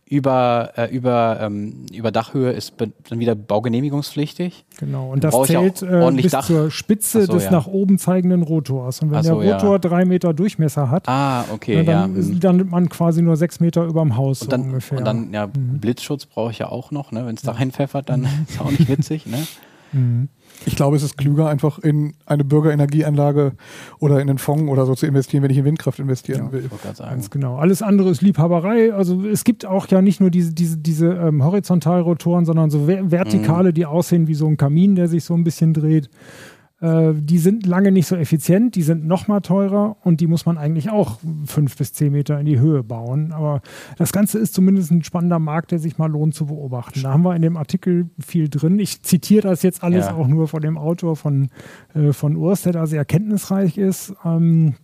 [0.09, 4.65] über, äh, über, ähm, über Dachhöhe ist dann wieder baugenehmigungspflichtig.
[4.79, 6.45] Genau, und das ja zählt äh, bis Dach.
[6.45, 7.51] zur Spitze so, des ja.
[7.51, 9.01] nach oben zeigenden Rotors.
[9.01, 9.57] Und wenn so, der ja.
[9.57, 12.01] Rotor drei Meter Durchmesser hat, Ah, okay, na, ja.
[12.01, 12.39] dann mhm.
[12.41, 14.97] landet man quasi nur sechs Meter über dem Haus Und so dann, ungefähr.
[14.97, 15.79] und dann ja, Mhm.
[15.79, 17.25] Blitzschutz brauche ich ja auch noch, ne?
[17.27, 19.37] Wenn es da reinpfeffert, dann ist auch nicht witzig, ne?
[20.65, 23.53] Ich glaube, es ist klüger, einfach in eine Bürgerenergieanlage
[23.99, 26.51] oder in einen Fonds oder so zu investieren, wenn ich in Windkraft investieren Ja.
[26.51, 26.69] will.
[27.09, 27.57] Ganz genau.
[27.57, 28.93] Alles andere ist Liebhaberei.
[28.93, 33.09] Also es gibt auch ja nicht nur diese, diese, diese ähm, Horizontalrotoren, sondern so ver
[33.09, 36.09] vertikale, die aussehen wie so ein Kamin, der sich so ein bisschen dreht.
[36.81, 40.45] Äh, die sind lange nicht so effizient, die sind noch mal teurer und die muss
[40.45, 43.31] man eigentlich auch fünf bis zehn Meter in die Höhe bauen.
[43.33, 43.61] Aber
[43.97, 47.01] das Ganze ist zumindest ein spannender Markt, der sich mal lohnt zu beobachten.
[47.03, 48.79] Da haben wir in dem Artikel viel drin.
[48.79, 50.13] Ich zitiere das jetzt alles Ja.
[50.15, 51.49] auch nur von dem Autor von,
[51.93, 54.13] äh, von Urs, der da sehr kenntnisreich ist.
[54.23, 54.75] Ähm,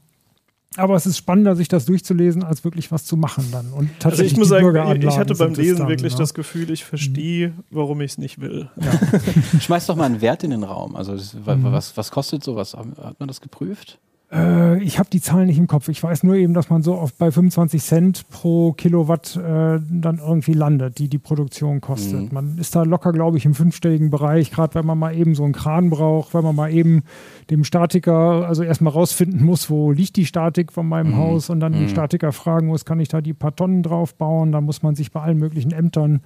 [0.77, 3.67] aber es ist spannender, sich das durchzulesen, als wirklich was zu machen dann.
[3.71, 6.19] Und Also tatsächlich ich muss sagen, ich hatte beim Lesen dann, wirklich ne?
[6.19, 8.69] das Gefühl, ich verstehe, warum ich es nicht will.
[9.59, 10.95] Schmeiß doch mal einen Wert in den Raum.
[10.95, 11.63] Also das, Mhm.
[11.71, 12.73] was, was kostet sowas?
[12.75, 13.99] Hat man das geprüft?
[14.35, 15.87] Äh, ich habe die Zahlen nicht im Kopf.
[15.87, 20.19] Ich weiß nur eben, dass man so oft bei 25 Cent pro Kilowatt äh, dann
[20.19, 22.23] irgendwie landet, die die Produktion kostet.
[22.23, 22.29] Mhm.
[22.31, 25.43] Man ist da locker, glaube ich, im fünfstelligen Bereich, gerade wenn man mal eben so
[25.43, 27.03] einen Kran braucht, wenn man mal eben
[27.49, 31.17] dem Statiker, also erstmal rausfinden muss, wo liegt die Statik von meinem Mhm.
[31.17, 31.89] Haus und dann den Mhm.
[31.89, 34.51] Statiker fragen muss, kann ich da die paar Tonnen drauf bauen?
[34.51, 36.21] Dann muss man sich bei allen möglichen Ämtern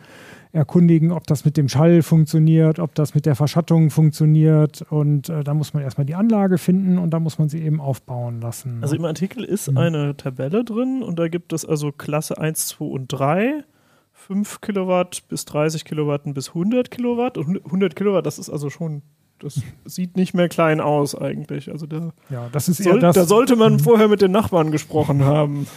[0.51, 4.81] erkundigen, ob das mit dem Schall funktioniert, ob das mit der Verschattung funktioniert.
[4.89, 7.79] Und äh, da muss man erstmal die Anlage finden und da muss man sie eben
[7.79, 8.79] aufbauen lassen.
[8.81, 9.77] Also im Artikel ist Mhm.
[9.77, 13.63] eine Tabelle drin und da gibt es also Klasse 1, 2 und 3.
[14.11, 17.37] 5 Kilowatt bis 30 Kilowatt bis 100 Kilowatt.
[17.37, 19.01] Und 100 Kilowatt, das ist also schon,
[19.39, 21.71] das sieht nicht mehr klein aus eigentlich.
[21.71, 23.15] Also da, ja, das ist soll, das.
[23.15, 25.67] da sollte man vorher mit den Nachbarn gesprochen haben.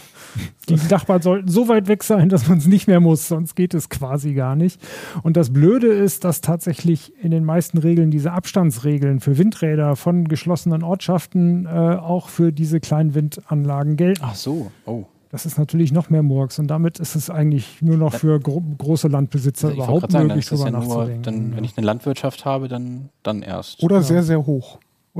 [0.68, 3.74] die Nachbarn sollten so weit weg sein, dass man es nicht mehr muss, sonst geht
[3.74, 4.80] es quasi gar nicht.
[5.22, 10.28] Und das Blöde ist, dass tatsächlich in den meisten Regeln diese Abstandsregeln für Windräder von
[10.28, 14.22] geschlossenen Ortschaften äh, auch für diese kleinen Windanlagen gelten.
[14.24, 14.70] Ach so.
[14.86, 15.04] Oh.
[15.32, 18.62] Das ist natürlich noch mehr Murks und damit ist es eigentlich nur noch für gro
[18.76, 21.22] große Landbesitzer Also überhaupt sagen, möglich, drüber ja nur, nachzudenken.
[21.22, 23.82] dann, wenn ich eine Landwirtschaft habe, dann, dann erst.
[23.82, 24.78] Oder sehr, sehr hoch.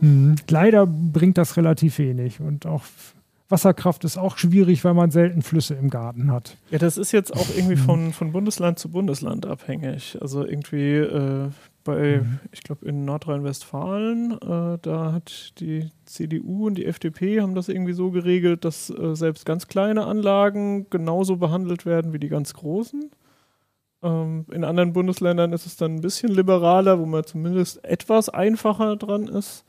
[0.00, 0.34] Mhm.
[0.50, 2.82] Leider bringt das relativ wenig und auch
[3.48, 6.56] Wasserkraft ist auch schwierig, weil man selten Flüsse im Garten hat.
[6.70, 10.18] Ja, das ist jetzt auch irgendwie von, von Bundesland zu Bundesland abhängig.
[10.20, 11.48] Also irgendwie äh,
[11.84, 17.68] bei, ich glaube, in Nordrhein-Westfalen, äh, da hat die CDU und die FDP haben das
[17.68, 22.54] irgendwie so geregelt, dass äh, selbst ganz kleine Anlagen genauso behandelt werden wie die ganz
[22.54, 23.10] großen.
[24.02, 28.96] Ähm, in anderen Bundesländern ist es dann ein bisschen liberaler, wo man zumindest etwas einfacher
[28.96, 29.64] dran ist.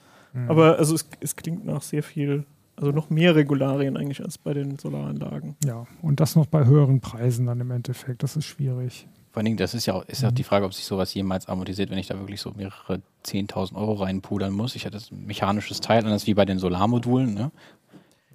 [0.47, 2.45] Aber also es, es klingt nach sehr viel,
[2.76, 5.55] also noch mehr Regularien eigentlich als bei den Solaranlagen.
[5.66, 8.22] Ja, und das noch bei höheren Preisen dann im Endeffekt.
[8.22, 9.07] Das ist schwierig.
[9.36, 11.13] Vor allen Dingen, das ist ja auch, ist ja auch die Frage, ob sich sowas
[11.13, 14.77] jemals amortisiert, wenn ich da wirklich so mehrere 10.000 Euro reinpudern muss.
[14.77, 17.33] Ich hatte das ein mechanisches Teil, anders wie bei den Solarmodulen.
[17.33, 17.51] Ne?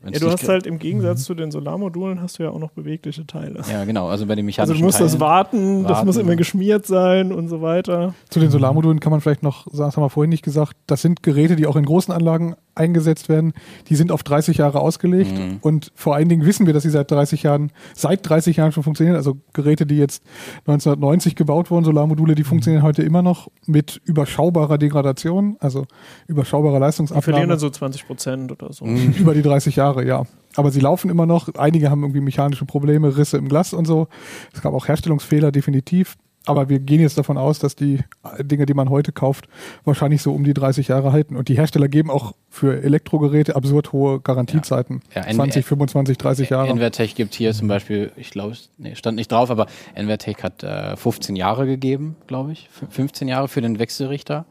[0.02, 2.70] Wenn's Ja, du hast halt im Gegensatz zu den Solarmodulen hast du ja auch noch
[2.70, 3.60] bewegliche Teile.
[3.70, 4.08] Ja, genau.
[4.08, 5.20] Also bei den Also mechanischen du musst das Teilen.
[5.20, 6.06] warten, das warten.
[6.06, 8.14] muss immer geschmiert sein und so weiter.
[8.30, 11.22] Zu den Solarmodulen kann man vielleicht noch, das haben wir vorhin nicht gesagt, das sind
[11.22, 13.52] Geräte, die auch in großen Anlagen eingesetzt werden.
[13.88, 15.58] Die sind auf 30 Jahre ausgelegt Mhm.
[15.60, 18.82] und vor allen Dingen wissen wir, dass sie seit 30 Jahren, seit 30 Jahren schon
[18.84, 19.16] funktionieren.
[19.16, 20.22] Also Geräte, die jetzt
[20.66, 25.84] 1990 gebaut wurden, Solarmodule, die funktionieren heute immer noch mit überschaubarer Degradation, also
[26.26, 27.46] überschaubarer Die verlieren Leistungsabnahme.
[27.48, 28.84] dann so 20 Prozent oder so.
[28.86, 29.14] Mhm.
[29.18, 30.24] Über die 30 Jahre, ja.
[30.56, 31.54] Aber sie laufen immer noch.
[31.54, 34.08] Einige haben irgendwie mechanische Probleme, Risse im Glas und so.
[34.52, 36.16] Es gab auch Herstellungsfehler, definitiv.
[36.46, 37.98] Aber wir gehen jetzt davon aus, dass die
[38.40, 39.46] Dinge, die man heute kauft,
[39.84, 41.36] wahrscheinlich so um die 30 Jahre halten.
[41.36, 45.02] Und die Hersteller geben auch für Elektrogeräte absurd hohe Garantiezeiten.
[45.14, 46.68] Ja, N- 20, 25, 30 Jahre.
[46.70, 50.96] Envertech gibt hier zum Beispiel, ich glaube, nee, stand nicht drauf, aber Envertech hat äh,
[50.96, 52.68] 15 Jahre gegeben, glaube ich.
[52.72, 54.46] F 15 Jahre für den Wechselrichter.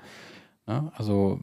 [0.68, 1.40] Ja, also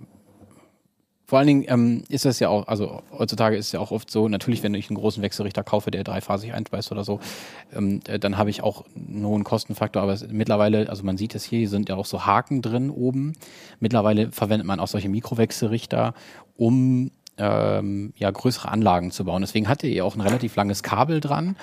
[1.27, 4.09] vor allen Dingen ähm, ist das ja auch, also heutzutage ist es ja auch oft
[4.11, 7.19] so, natürlich, wenn ich einen großen Wechselrichter kaufe, der dreiphasig einspeist oder so,
[7.75, 11.35] ähm, äh, dann habe ich auch einen hohen Kostenfaktor, aber es, mittlerweile, also man sieht
[11.35, 13.33] es hier, hier sind ja auch so Haken drin oben.
[13.81, 16.15] Mittlerweile verwendet man auch solche Mikrowechselrichter,
[16.57, 19.43] um ähm, ja, größere Anlagen zu bauen.
[19.43, 21.57] Deswegen hat ihr auch ein relativ langes Kabel dran.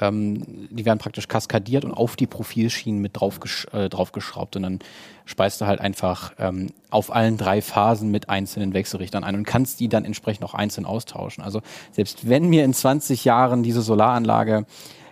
[0.00, 4.78] Ähm, die werden praktisch kaskadiert und auf die Profilschienen mit draufgesch äh, draufgeschraubt und dann
[5.24, 9.80] speist du halt einfach ähm, auf allen drei Phasen mit einzelnen Wechselrichtern ein und kannst
[9.80, 11.44] die dann entsprechend auch einzeln austauschen.
[11.44, 11.60] Also
[11.92, 14.64] selbst wenn mir in 20 Jahren diese Solaranlage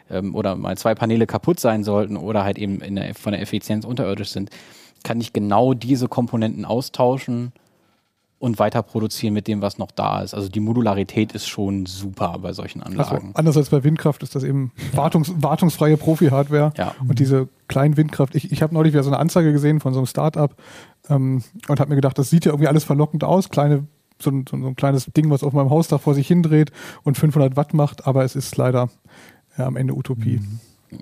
[0.09, 3.85] ähm, oder mal zwei Paneele kaputt sein sollten oder halt eben der, von der Effizienz
[3.85, 4.51] unterirdisch sind,
[5.05, 7.53] kann ich genau diese Komponenten austauschen
[8.39, 10.35] und weiter produzieren mit dem, was noch da ist.
[10.35, 13.31] Also die Modularität ist schon super bei solchen Also, Anlagen.
[13.35, 16.73] anders als bei Windkraft ist das eben wartungs wartungsfreie Profi-Hardware.
[16.77, 16.95] Ja.
[17.09, 20.01] Und diese kleinen Windkraft, ich, ich habe neulich wieder so eine Anzeige gesehen von so
[20.01, 20.55] einem Start-up
[21.09, 23.49] ähm, und habe mir gedacht, das sieht ja irgendwie alles verlockend aus.
[23.49, 23.87] Kleine,
[24.21, 26.73] so, ein- so, ein- kleines Ding, was auf meinem Hausdach vor sich hindreht
[27.05, 28.91] und 500 Watt macht, aber es ist leider
[29.57, 30.41] ja, am Ende Utopie.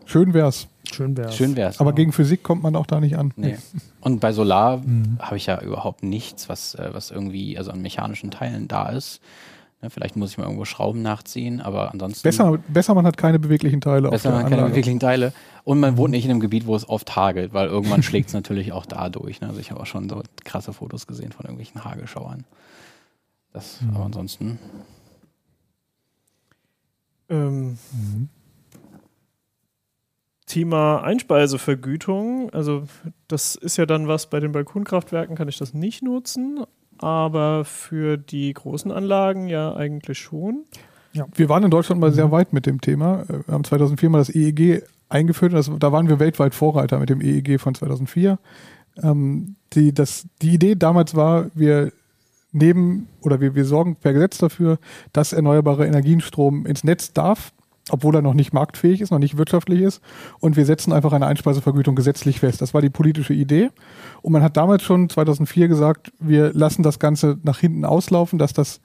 [0.07, 0.69] Schön wär's.
[0.93, 1.35] Schön wär's.
[1.37, 1.81] Schön wär's.
[1.81, 1.95] Aber ja.
[1.97, 3.33] gegen Physik kommt man auch da nicht an.
[3.37, 3.57] Nee.
[4.01, 5.19] Und bei Solar Mhm.
[5.21, 9.21] habe ich ja überhaupt nichts, was, äh, was irgendwie also an mechanischen Teilen da ist.
[9.83, 13.39] Ne, vielleicht muss ich mal irgendwo Schrauben nachziehen, aber ansonsten Besser, besser man hat keine
[13.39, 15.33] beweglichen Teile besser auf man der keine beweglichen Teile.
[15.65, 18.35] Und man wohnt nicht in einem Gebiet, wo es oft hagelt, weil irgendwann schlägt es
[18.35, 19.41] natürlich auch da durch.
[19.41, 19.49] Ne?
[19.49, 22.45] Also ich habe auch schon so krasse Fotos gesehen von irgendwelchen Hagelschauern.
[23.53, 23.97] Das, Mhm.
[23.97, 24.59] aber ansonsten.
[27.31, 27.79] Ähm,
[30.55, 32.49] Thema Einspeisevergütung.
[32.51, 32.85] Also
[33.27, 36.61] das ist ja dann was, bei den Balkonkraftwerken kann ich das nicht nutzen,
[36.99, 40.65] aber für die großen Anlagen ja eigentlich schon.
[41.35, 43.23] Wir waren in Deutschland mal sehr weit mit dem Thema.
[43.23, 45.53] Äh, Wir haben 2004 mal das EEG eingeführt.
[45.53, 48.39] und Das, da waren wir weltweit Vorreiter mit dem EEG von 2004.
[49.03, 51.93] Ähm, die, das, die Idee damals war, wir
[52.53, 54.79] nehmen oder wir, wir sorgen per Gesetz dafür,
[55.13, 57.53] dass erneuerbare Energienstrom ins Netz darf,
[57.91, 60.01] obwohl er noch nicht marktfähig ist, noch nicht wirtschaftlich ist.
[60.41, 62.63] Und wir setzen einfach eine Einspeisevergütung gesetzlich fest.
[62.63, 63.71] Das war die politische Idee.
[64.23, 68.53] Und man hat damals schon 2004 gesagt, wir lassen das Ganze nach hinten auslaufen, dass
[68.53, 68.81] das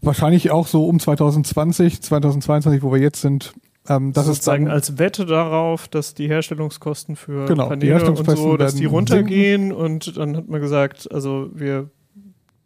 [0.00, 3.54] wahrscheinlich auch so um 2020, 2022, wo wir jetzt sind,
[3.88, 7.94] ähm, das ist sozusagen dann, als Wette darauf, dass die Herstellungskosten für Genau, die Paneele
[7.94, 11.90] und Herstellungskosten so, dass die runtergehen und dann hat man gesagt, also wir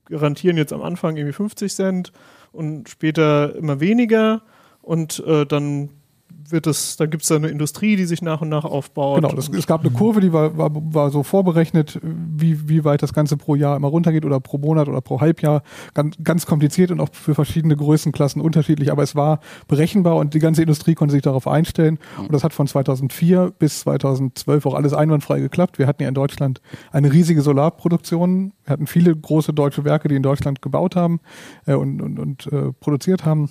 [0.07, 2.13] garantieren jetzt am Anfang irgendwie 50 Cent
[2.53, 4.43] und später immer weniger
[4.87, 5.91] und äh, dann
[6.49, 9.21] wird es, dann gibt es da eine Industrie, die sich nach und nach aufbaut.
[9.21, 13.03] genau, das, es gab eine Kurve, die war, war, war so vorberechnet, wie, wie weit
[13.03, 15.63] das Ganze pro Jahr immer runtergeht oder pro Monat oder pro Halbjahr.
[15.93, 20.39] Ganz, ganz kompliziert und auch für verschiedene Größenklassen unterschiedlich, aber es war berechenbar und die
[20.39, 21.99] ganze Industrie konnte sich darauf einstellen.
[22.17, 25.81] Und das hat von 2004 bis 2012 auch alles einwandfrei geklappt.
[25.81, 26.61] Wir hatten ja in Deutschland
[26.93, 28.53] eine riesige Solarproduktion.
[28.65, 31.19] Wir hatten viele große deutsche Werke, die in Deutschland gebaut haben
[31.67, 33.51] äh, und, und, und äh, produziert haben.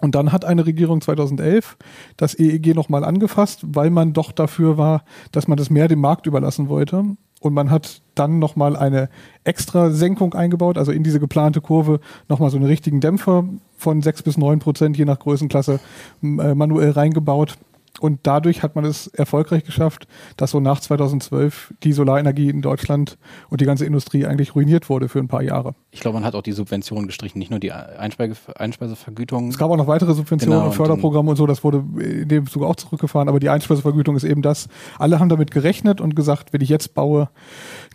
[0.00, 1.76] Und dann hat eine Regierung 2011
[2.16, 6.26] das EEG nochmal angefasst, weil man doch dafür war, dass man das mehr dem Markt
[6.26, 7.16] überlassen wollte.
[7.40, 9.08] Und man hat dann nochmal eine
[9.44, 13.44] extra Senkung eingebaut, also in diese geplante Kurve nochmal so einen richtigen Dämpfer
[13.76, 15.80] von 6 bis 9 Prozent, je nach Größenklasse,
[16.22, 17.58] äh, manuell reingebaut.
[18.00, 23.16] Und dadurch hat man es erfolgreich geschafft, dass so nach 2012 die Solarenergie in Deutschland
[23.48, 25.74] und die ganze Industrie eigentlich ruiniert wurde für ein paar Jahre.
[25.92, 29.48] Ich glaube, man hat auch die Subventionen gestrichen, nicht nur die Einspeise, Einspeisevergütung.
[29.48, 32.46] Es gab auch noch weitere Subventionen Genau, und Förderprogramme und so, das wurde in dem
[32.46, 34.68] Zuge auch zurückgefahren, aber die Einspeisevergütung ist eben das.
[34.98, 37.30] Alle haben damit gerechnet und gesagt, wenn ich jetzt baue,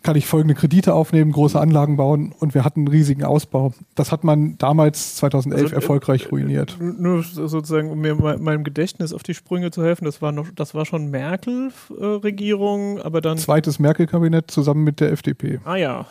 [0.04, 3.74] kann ich folgende Kredite aufnehmen, große Anlagen bauen und wir hatten einen riesigen Ausbau.
[3.96, 6.78] Das hat man damals 2011 Also, äh, erfolgreich ruiniert.
[6.80, 10.48] Nur sozusagen, um mir me- meinem Gedächtnis auf die Sprünge zu helfen, das war noch,
[10.56, 13.38] das war schon Merkel-Regierung, aber dann.
[13.38, 15.60] Zweites Merkel-Kabinett zusammen mit der FDP.
[15.66, 16.06] Ah ja.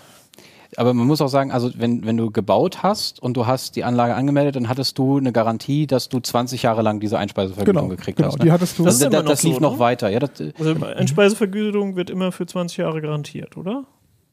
[0.76, 3.82] Aber man muss auch sagen, also wenn, wenn du gebaut hast und du hast die
[3.82, 7.88] Anlage angemeldet, dann hattest du eine Garantie, dass du 20 Jahre lang diese Einspeisevergütung Genau,
[7.96, 8.28] gekriegt genau.
[8.28, 8.38] hast.
[8.38, 8.44] Ne?
[8.44, 8.84] Die hattest du.
[8.84, 9.78] Das also, immer das, das noch lief so, noch ne?
[9.80, 10.08] weiter.
[10.10, 13.84] Ja, das, Also Einspeisevergütung wird immer für 20 Jahre garantiert, oder?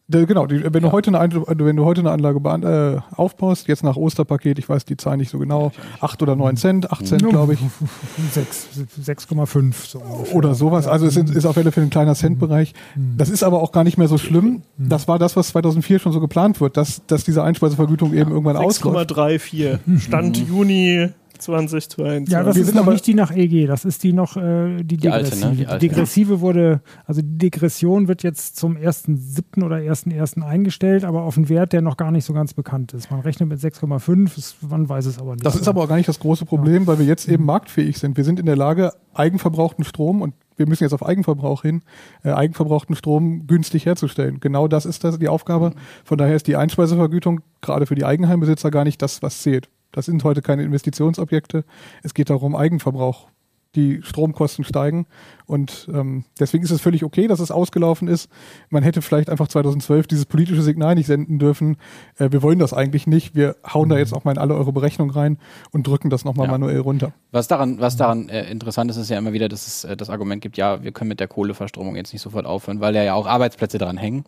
[0.09, 3.67] Der- Genau, die, wenn, du heute eine, Ein- wenn du heute eine Anlage äh, aufbaust,
[3.67, 7.05] jetzt nach Osterpaket, ich weiß die Zahl nicht so genau, 8 oder 9 Cent, 8
[7.05, 7.59] Cent glaube ich,
[8.31, 8.67] Sechs-
[9.03, 10.35] 6,5 so ungefähr.
[10.35, 10.87] oder sowas.
[10.87, 12.73] Also es ist, auf alle Fälle ein kleiner Centbereich.
[12.95, 14.61] Das ist aber auch gar nicht mehr so schlimm.
[14.77, 18.55] Das war das, was 2004 schon so geplant wird, dass, dass diese Einspeisevergütung eben irgendwann
[18.57, 19.11] ausläuft.
[19.11, 19.99] 6,34.
[19.99, 21.09] Stand Juni
[21.41, 22.31] 2022.
[22.33, 24.37] Ja, das Wir ist sind noch aber- nicht die nach EG, das ist die noch
[24.37, 25.45] äh, die Die alte, degressive.
[25.49, 25.51] ne?
[25.51, 29.63] Die Die, alte, degressive wurde, also die Degression wird jetzt zum 1.7.
[29.63, 30.41] oder 1.1.
[30.43, 33.11] eingestellt, aber auf einen Wert, der noch gar nicht so ganz bekannt ist.
[33.11, 35.45] Man rechnet mit 6,5, es- man weiß es aber nicht.
[35.45, 38.17] Das ist aber auch gar nicht das große Problem, weil wir jetzt eben marktfähig sind.
[38.17, 41.83] Wir sind in der Lage, eigenverbrauchten Strom und wir müssen jetzt auf Eigenverbrauch hin,
[42.23, 44.39] äh, eigenverbrauchten Strom günstig herzustellen.
[44.39, 45.71] Genau das ist das, die Aufgabe.
[46.03, 49.69] Von daher ist die Einspeisevergütung gerade für die Eigenheimbesitzer gar nicht das, was zählt.
[49.91, 51.63] Das sind heute keine Investitionsobjekte.
[52.03, 53.27] Es geht darum, Eigenverbrauch.
[53.75, 55.05] Die Stromkosten steigen
[55.45, 58.27] und ähm, deswegen ist es völlig okay, dass es ausgelaufen ist.
[58.69, 61.75] Man hätte vielleicht einfach 2012 dieses politische Signal nicht senden dürfen.
[62.17, 63.35] Äh, wir wollen das eigentlich nicht.
[63.35, 65.37] Wir hauen da jetzt auch mal in alle eure Berechnungen rein
[65.71, 66.53] und drücken das nochmal Ja.
[66.53, 67.13] manuell runter.
[67.31, 70.09] Was daran, was daran äh, interessant ist, ist ja immer wieder, dass es äh, das
[70.09, 73.13] Argument gibt, ja, wir können mit der Kohleverstromung jetzt nicht sofort aufhören, weil da ja
[73.13, 74.23] auch Arbeitsplätze dran hängen.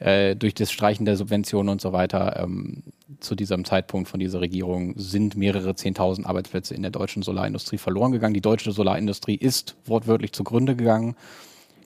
[0.00, 2.40] Äh, durch das Streichen der Subventionen und so weiter.
[2.42, 2.82] Ähm,
[3.20, 8.10] zu diesem Zeitpunkt von dieser Regierung sind mehrere Zehntausend Arbeitsplätze in der deutschen Solarindustrie verloren
[8.10, 8.32] gegangen.
[8.32, 11.16] Die deutsche Solarindustrie ist wortwörtlich zugrunde gegangen.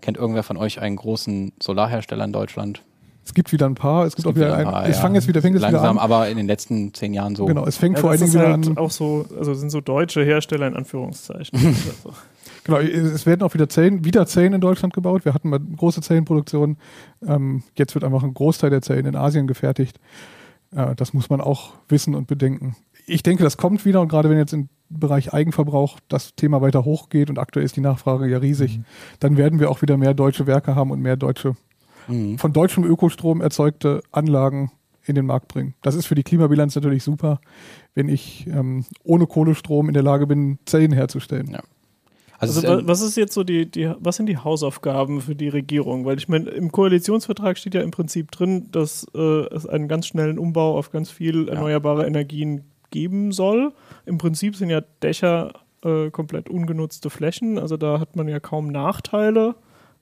[0.00, 2.82] Kennt irgendwer von euch einen großen Solarhersteller in Deutschland?
[3.24, 4.04] Es gibt wieder ein paar.
[4.04, 5.02] Es gibt, auch gibt wieder wieder ein paar, es ja.
[5.02, 6.04] fangen jetzt wieder, fängt jetzt wieder Langsam, an.
[6.04, 7.46] aber in den letzten zehn Jahren so.
[7.46, 8.76] Genau, es fängt Ja, vor allen Dingen wieder halt an.
[8.76, 11.58] auch so, also sind so deutsche Hersteller in Anführungszeichen.
[12.64, 15.24] Genau, es werden auch wieder Zellen, wieder Zellen in Deutschland gebaut.
[15.24, 16.76] Wir hatten mal große Zellenproduktion.
[17.26, 19.98] Ähm, jetzt wird einfach ein Großteil der Zellen in Asien gefertigt.
[20.74, 22.74] Äh, das muss man auch wissen und bedenken.
[23.06, 26.84] ich denke, das kommt wieder und gerade wenn jetzt im Bereich Eigenverbrauch das Thema weiter
[26.86, 28.84] hochgeht und aktuell ist die Nachfrage ja riesig, Mhm.
[29.20, 31.54] dann werden wir auch wieder mehr deutsche Werke haben und mehr deutsche,
[32.08, 32.38] Mhm.
[32.38, 34.70] von deutschem Ökostrom erzeugte Anlagen
[35.06, 35.74] in den Markt bringen.
[35.82, 37.40] Das ist für die Klimabilanz natürlich super,
[37.94, 41.50] wenn ich ähm, ohne Kohlestrom in der Lage bin, Zellen herzustellen.
[41.50, 41.60] Ja.
[42.38, 45.48] Also, Also, ähm, was ist jetzt so die, die, was sind die Hausaufgaben für die
[45.48, 46.04] Regierung?
[46.04, 50.06] Weil ich meine, im Koalitionsvertrag steht ja im Prinzip drin, dass äh, es einen ganz
[50.06, 53.72] schnellen Umbau auf ganz viel erneuerbare Energien geben soll.
[54.06, 58.68] Im Prinzip sind ja Dächer äh, komplett ungenutzte Flächen, also da hat man ja kaum
[58.68, 59.54] Nachteile,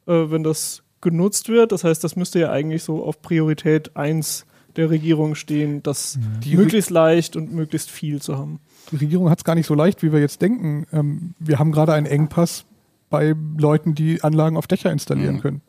[0.07, 1.73] äh, wenn das genutzt wird.
[1.73, 6.57] Das heißt, das müsste ja eigentlich so auf Priorität 1 der Regierung stehen, das Die
[6.57, 8.61] möglichst leicht und möglichst viel zu haben.
[8.91, 10.87] Die Regierung hat es gar nicht so leicht, wie wir jetzt denken.
[10.93, 12.65] Ähm, wir haben gerade einen Engpass
[13.11, 15.41] bei Leuten, die Anlagen auf Dächer installieren Mhm.
[15.41, 15.61] können.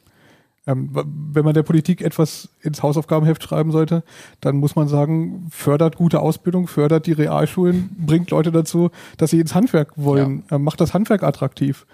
[0.66, 4.02] Ähm, wenn man der Politik etwas ins Hausaufgabenheft schreiben sollte,
[4.40, 9.42] dann muss man sagen, fördert gute Ausbildung, fördert die Realschulen, bringt Leute dazu, dass sie
[9.42, 11.86] ins Handwerk wollen, äh, macht das Handwerk attraktiv.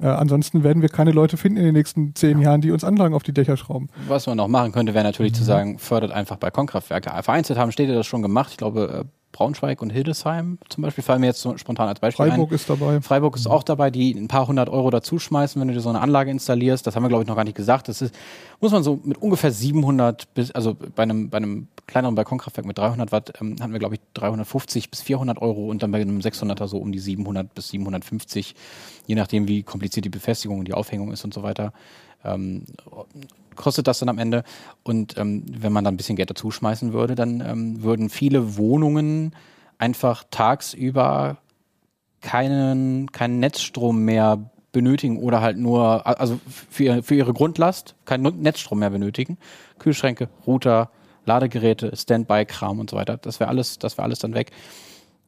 [0.00, 3.14] Äh, ansonsten werden wir keine Leute finden in den nächsten zehn Jahren, die uns Anlagen
[3.14, 3.88] auf die Dächer schrauben.
[4.08, 5.36] Was man noch machen könnte, wäre natürlich Mhm.
[5.36, 7.10] zu sagen, fördert einfach Balkonkraftwerke.
[7.22, 8.50] Vereinzelt haben Städte das schon gemacht.
[8.50, 12.26] Ich glaube, äh, Braunschweig und Hildesheim zum Beispiel fallen mir jetzt so spontan als Beispiel
[12.26, 12.54] Freiburg ein.
[12.54, 13.02] ist dabei.
[13.02, 15.90] Freiburg ist auch dabei, die ein paar hundert Euro dazu schmeißen, wenn du dir so
[15.90, 16.86] eine Anlage installierst.
[16.86, 17.88] Das haben wir, glaube ich, noch gar nicht gesagt.
[17.88, 18.14] Das ist,
[18.60, 22.78] muss man so mit ungefähr 700 bis, also bei einem, bei einem kleineren Balkonkraftwerk mit
[22.78, 26.20] 300 Watt ähm, hatten wir, glaube ich, 350 bis 400 Euro und dann bei einem
[26.20, 28.54] 600er so um die 700 bis 750,
[29.06, 31.74] je nachdem, wie kompliziert die Befestigung und die Aufhängung ist und so weiter.
[32.26, 32.64] Ähm,
[33.54, 34.44] kostet das dann am Ende.
[34.82, 38.56] Und ähm, wenn man dann ein bisschen Geld dazu schmeißen würde, dann ähm, würden viele
[38.56, 39.34] Wohnungen
[39.78, 41.38] einfach tagsüber
[42.20, 46.38] keinen, keinen Netzstrom mehr benötigen oder halt nur, also
[46.70, 49.38] für, ihre- für ihre Grundlast keinen Netzstrom mehr benötigen.
[49.78, 50.90] Kühlschränke, Router,
[51.24, 53.16] Ladegeräte, Standby-Kram und so weiter.
[53.16, 54.50] Das wäre alles, das wäre alles dann weg.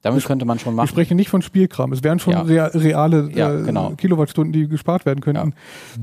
[0.03, 0.89] Damit könnte man schon Ich machen.
[0.89, 1.93] spreche nicht von Spielkram.
[1.93, 2.43] Es wären schon Ja.
[2.43, 3.91] rea reale Ja, äh, genau.
[3.97, 5.55] Kilowattstunden, die gespart werden könnten.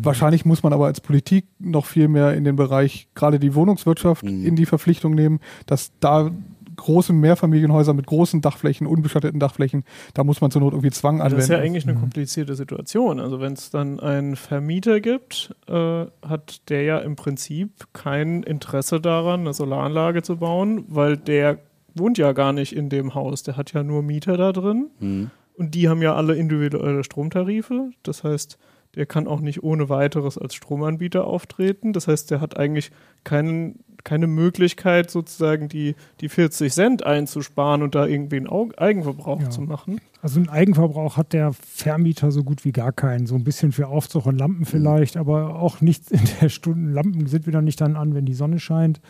[0.01, 4.23] Wahrscheinlich muss man aber als Politik noch viel mehr in den Bereich, gerade die Wohnungswirtschaft,
[4.25, 4.45] Mhm.
[4.45, 6.29] in die Verpflichtung nehmen, dass da
[6.77, 11.27] große Mehrfamilienhäuser mit großen Dachflächen, unbeschatteten Dachflächen, da muss man zur Not irgendwie Zwang Das
[11.27, 11.41] anwenden.
[11.43, 13.21] ist ja eigentlich eine komplizierte Situation.
[13.21, 18.99] Also wenn es dann einen Vermieter gibt, äh, hat der ja im Prinzip kein Interesse
[18.99, 21.59] daran, eine Solaranlage zu bauen, weil der
[21.95, 23.43] wohnt ja gar nicht in dem Haus.
[23.43, 25.31] Der hat ja nur Mieter da drin Mhm.
[25.55, 27.91] und die haben ja alle individuelle Stromtarife.
[28.03, 28.57] Das heißt,
[28.95, 31.91] der kann auch nicht ohne weiteres als Stromanbieter auftreten.
[31.91, 32.91] Das heißt, der hat eigentlich
[33.25, 39.41] keinen, keine Möglichkeit, sozusagen die, die 40 Cent einzusparen und da irgendwie einen Au- Eigenverbrauch
[39.41, 39.49] Ja.
[39.49, 39.99] zu machen.
[40.21, 43.25] Also einen Eigenverbrauch hat der Vermieter so gut wie gar keinen.
[43.27, 46.93] So ein bisschen für Aufzug und Lampen vielleicht, aber auch nicht in der Stunde.
[46.93, 49.01] Lampen sind wieder nicht dann an, wenn die Sonne scheint.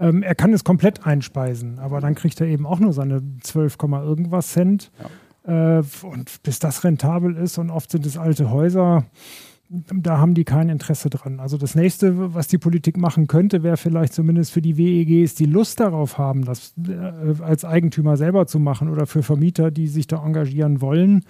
[0.00, 3.78] Ähm, er kann es komplett einspeisen, aber dann kriegt er eben auch nur seine 12,
[3.78, 4.90] Komma irgendwas Cent.
[5.44, 9.06] Äh, und bis das rentabel ist und oft sind es alte Häuser,
[9.70, 11.40] da haben die kein Interesse dran.
[11.40, 15.44] Also das nächste, was die Politik machen könnte, wäre vielleicht zumindest für die WEGs, die
[15.44, 20.06] Lust darauf haben, das äh, als Eigentümer selber zu machen oder für Vermieter, die sich
[20.06, 21.24] da engagieren wollen,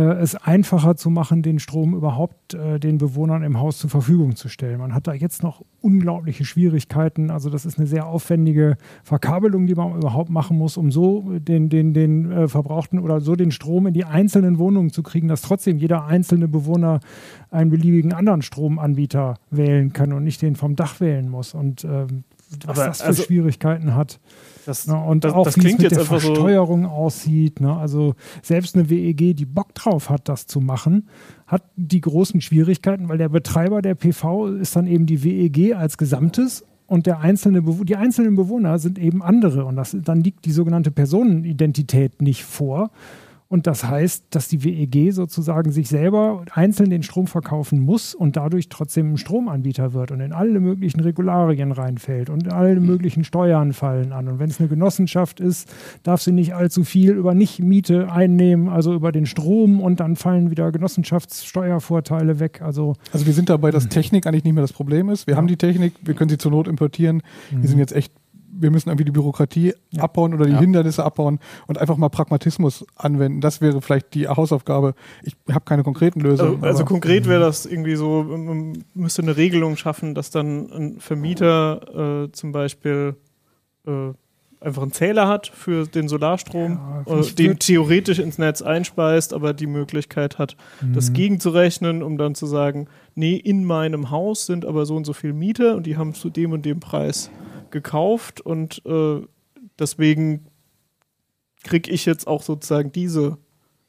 [0.00, 4.48] es einfacher zu machen, den Strom überhaupt äh, den Bewohnern im Haus zur Verfügung zu
[4.48, 4.78] stellen.
[4.78, 7.30] Man hat da jetzt noch unglaubliche Schwierigkeiten.
[7.30, 11.68] Also das ist eine sehr aufwendige Verkabelung, die man überhaupt machen muss, um so den,
[11.68, 15.42] den, den äh, verbrauchten oder so den Strom in die einzelnen Wohnungen zu kriegen, dass
[15.42, 17.00] trotzdem jeder einzelne Bewohner
[17.50, 21.52] einen beliebigen anderen Stromanbieter wählen kann und nicht den vom Dach wählen muss.
[21.52, 22.24] Und ähm,
[22.66, 24.20] was Aber das für also- Schwierigkeiten hat.
[24.64, 24.96] Das, Ne?
[24.96, 26.28] Und das, auch das wie es klingt mit jetzt der einfach so.
[26.28, 27.60] Versteuerung aussieht.
[27.60, 27.76] Ne?
[27.76, 31.08] Also selbst eine WEG, die Bock drauf hat, das zu machen,
[31.48, 35.98] hat die großen Schwierigkeiten, weil der Betreiber der PV ist dann eben die WEG als
[35.98, 39.64] Gesamtes und der einzelne die einzelnen Bewohner sind eben andere.
[39.64, 42.90] Und das, dann liegt die sogenannte Personenidentität nicht vor.
[43.52, 48.38] Und das heißt, dass die WEG sozusagen sich selber einzeln den Strom verkaufen muss und
[48.38, 53.74] dadurch trotzdem ein Stromanbieter wird und in alle möglichen Regularien reinfällt und alle möglichen Steuern
[53.74, 54.28] fallen an.
[54.28, 55.70] Und wenn es eine Genossenschaft ist,
[56.02, 60.50] darf sie nicht allzu viel über Nicht-Miete einnehmen, also über den Strom und dann fallen
[60.50, 62.62] wieder Genossenschaftssteuervorteile weg.
[62.62, 65.26] Also Also wir sind dabei, dass Technik eigentlich nicht mehr das Problem ist.
[65.26, 67.22] Wir haben die Technik, wir können sie zur Not importieren.
[67.50, 68.14] Wir sind jetzt echt,
[68.54, 70.60] wir müssen irgendwie die Bürokratie abbauen oder die Ja.
[70.60, 73.40] Hindernisse abbauen und einfach mal Pragmatismus anwenden.
[73.40, 74.94] Das wäre vielleicht die Hausaufgabe.
[75.22, 76.56] Ich habe keine konkreten Lösungen.
[76.56, 81.00] Also, also konkret wäre das irgendwie so, man müsste eine Regelung schaffen, dass dann ein
[81.00, 83.16] Vermieter äh, zum Beispiel
[83.86, 84.10] äh,
[84.60, 89.54] einfach einen Zähler hat für den Solarstrom, Ja, äh, den theoretisch ins Netz einspeist, aber
[89.54, 90.56] die Möglichkeit hat,
[90.94, 91.14] das Mhm.
[91.14, 92.86] gegenzurechnen, um dann zu sagen,
[93.16, 96.30] nee, in meinem Haus sind aber so und so viel Mieter und die haben zu
[96.30, 97.30] dem und dem Preis
[97.72, 99.20] gekauft und äh,
[99.78, 100.46] deswegen
[101.64, 103.38] kriege ich jetzt auch sozusagen diese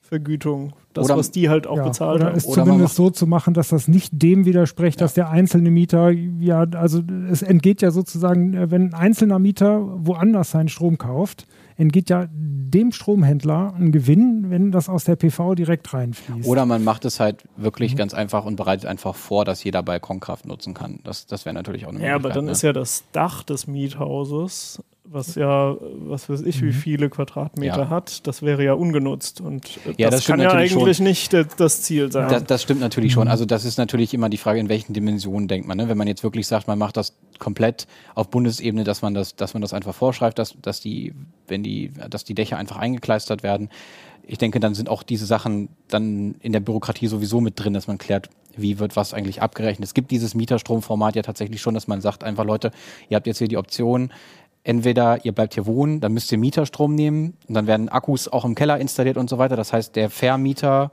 [0.02, 2.38] Vergütung, das, Oder- was die halt auch Ja, bezahlt oder haben.
[2.38, 6.12] es Oder zumindest so zu machen, dass das nicht dem widerspricht, dass der einzelne Mieter,
[6.12, 11.48] ja, also es entgeht ja sozusagen, äh, wenn ein einzelner Mieter woanders seinen Strom kauft,
[11.78, 16.48] entgeht ja dem Stromhändler ein Gewinn, wenn das aus der PV direkt reinfließt.
[16.48, 17.64] Oder man macht es halt Mhm.
[17.64, 21.00] wirklich ganz einfach und bereitet einfach vor, dass jeder Balkonkraft nutzen kann.
[21.04, 22.36] Das, das wäre natürlich auch eine Ja, aber Möglichkeit.
[22.38, 22.52] dann ne?
[22.52, 25.76] ist ja das Dach des Miethauses, was ja,
[26.08, 27.84] was weiß ich, wie viele Quadratmeter Mhm.
[27.84, 27.90] Ja.
[27.90, 29.42] hat, das wäre ja ungenutzt.
[29.42, 32.30] Und Ja, das, das kann ja eigentlich nicht de- das Ziel sein.
[32.30, 33.22] Das, das stimmt natürlich Mhm.
[33.22, 33.28] schon.
[33.28, 35.78] Also das ist natürlich immer die Frage, in welchen Dimensionen denkt man.
[35.78, 35.90] Ne?
[35.90, 37.86] Wenn man jetzt wirklich sagt, man macht das komplett
[38.16, 41.14] auf Bundesebene, dass man das, dass man das einfach vorschreibt, dass, dass die,
[41.48, 43.70] wenn die, dass die Dächer einfach eingekleistert werden.
[44.26, 47.88] Ich denke, dann sind auch diese Sachen dann in der Bürokratie sowieso mit drin, dass
[47.88, 49.86] man klärt, wie wird was eigentlich abgerechnet.
[49.86, 52.72] Es gibt dieses Mieterstromformat ja tatsächlich schon, dass man sagt einfach, Leute,
[53.10, 54.12] ihr habt jetzt hier die Option,
[54.64, 58.46] entweder ihr bleibt hier wohnen, dann müsst ihr Mieterstrom nehmen und dann werden Akkus auch
[58.46, 59.56] im Keller installiert und so weiter.
[59.56, 60.92] Das heißt, der Vermieter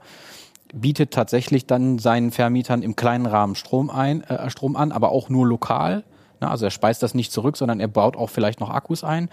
[0.73, 5.29] bietet tatsächlich dann seinen Vermietern im kleinen Rahmen Strom ein, äh, Strom an, aber auch
[5.29, 6.03] nur lokal.
[6.39, 6.49] Ne?
[6.49, 9.29] Also er speist das nicht zurück, sondern er baut auch vielleicht noch Akkus ein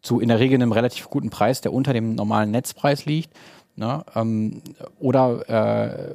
[0.00, 3.36] zu in der Regel einem relativ guten Preis, der unter dem normalen Netzpreis liegt.
[3.76, 4.04] Ne?
[4.14, 4.62] Ähm,
[4.98, 6.14] oder äh,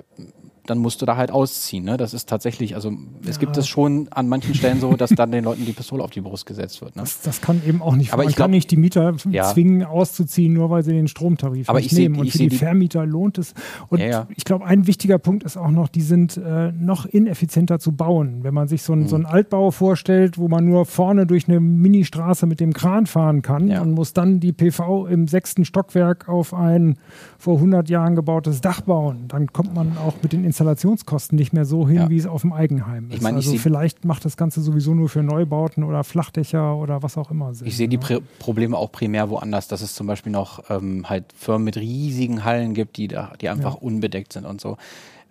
[0.65, 1.83] dann musst du da halt ausziehen.
[1.83, 1.97] Ne?
[1.97, 2.91] Das ist tatsächlich, also
[3.27, 6.11] es gibt es schon an manchen Stellen so, dass dann den Leuten die Pistole auf
[6.11, 6.95] die Brust gesetzt wird.
[6.95, 7.01] Ne?
[7.01, 8.13] das, das kann eben auch nicht.
[8.13, 9.51] Aber man ich glaub- kann nicht die Mieter Ja.
[9.51, 12.19] zwingen, auszuziehen, nur weil sie den Stromtarif Aber nicht ich seh- nehmen.
[12.19, 13.53] Und ich für seh die, die- Vermieter lohnt es.
[13.89, 14.27] Und Ja, ja.
[14.35, 18.39] ich glaube, ein wichtiger Punkt ist auch noch, die sind äh, noch ineffizienter zu bauen.
[18.43, 19.07] Wenn man sich so, ein, Mhm.
[19.07, 23.41] so einen Altbau vorstellt, wo man nur vorne durch eine Ministraße mit dem Kran fahren
[23.41, 23.81] kann Ja.
[23.81, 26.97] und muss dann die PV im sechsten Stockwerk auf ein
[27.37, 31.65] vor 100 Jahren gebautes Dach bauen, dann kommt man auch mit den Installationskosten nicht mehr
[31.65, 32.09] so hin, Ja.
[32.09, 33.15] wie es auf dem Eigenheim ist.
[33.15, 37.01] Ich meine, ich also vielleicht macht das Ganze sowieso nur für Neubauten oder Flachdächer oder
[37.01, 37.67] was auch immer Sinn.
[37.67, 38.01] Ich sehe die ja.
[38.01, 42.43] Prä Probleme auch primär woanders, dass es zum Beispiel noch ähm, halt Firmen mit riesigen
[42.43, 43.79] Hallen gibt, die da, die einfach Ja.
[43.81, 44.77] unbedeckt sind und so.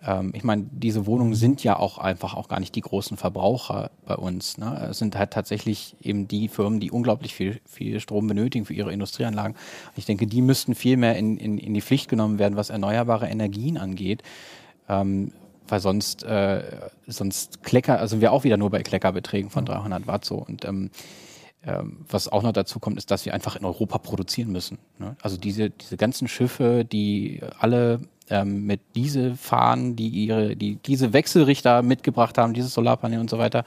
[0.05, 3.91] Ähm, ich meine, diese Wohnungen sind ja auch einfach auch gar nicht die großen Verbraucher
[4.05, 4.57] bei uns.
[4.57, 4.87] Ne?
[4.91, 8.91] Es sind halt tatsächlich eben die Firmen, die unglaublich viel, viel Strom benötigen für ihre
[8.91, 9.53] Industrieanlagen.
[9.55, 12.69] Und ich denke, die müssten viel mehr in, in, in die Pflicht genommen werden, was
[12.69, 14.21] erneuerbare Energien angeht.
[15.01, 15.31] Ähm,
[15.67, 16.61] weil sonst, äh,
[17.07, 20.35] sonst Klecker, also sind wir auch wieder nur bei Kleckerbeträgen von 300 Watt so.
[20.35, 20.91] Und ähm,
[21.65, 24.77] ähm, was auch noch dazu kommt, ist, dass wir einfach in Europa produzieren müssen.
[24.99, 25.15] Ne?
[25.21, 31.13] Also diese, diese ganzen Schiffe, die alle ähm, mit Diesel fahren, die ihre, die diese
[31.13, 33.63] Wechselrichter mitgebracht haben, dieses Solarpanel und so weiter,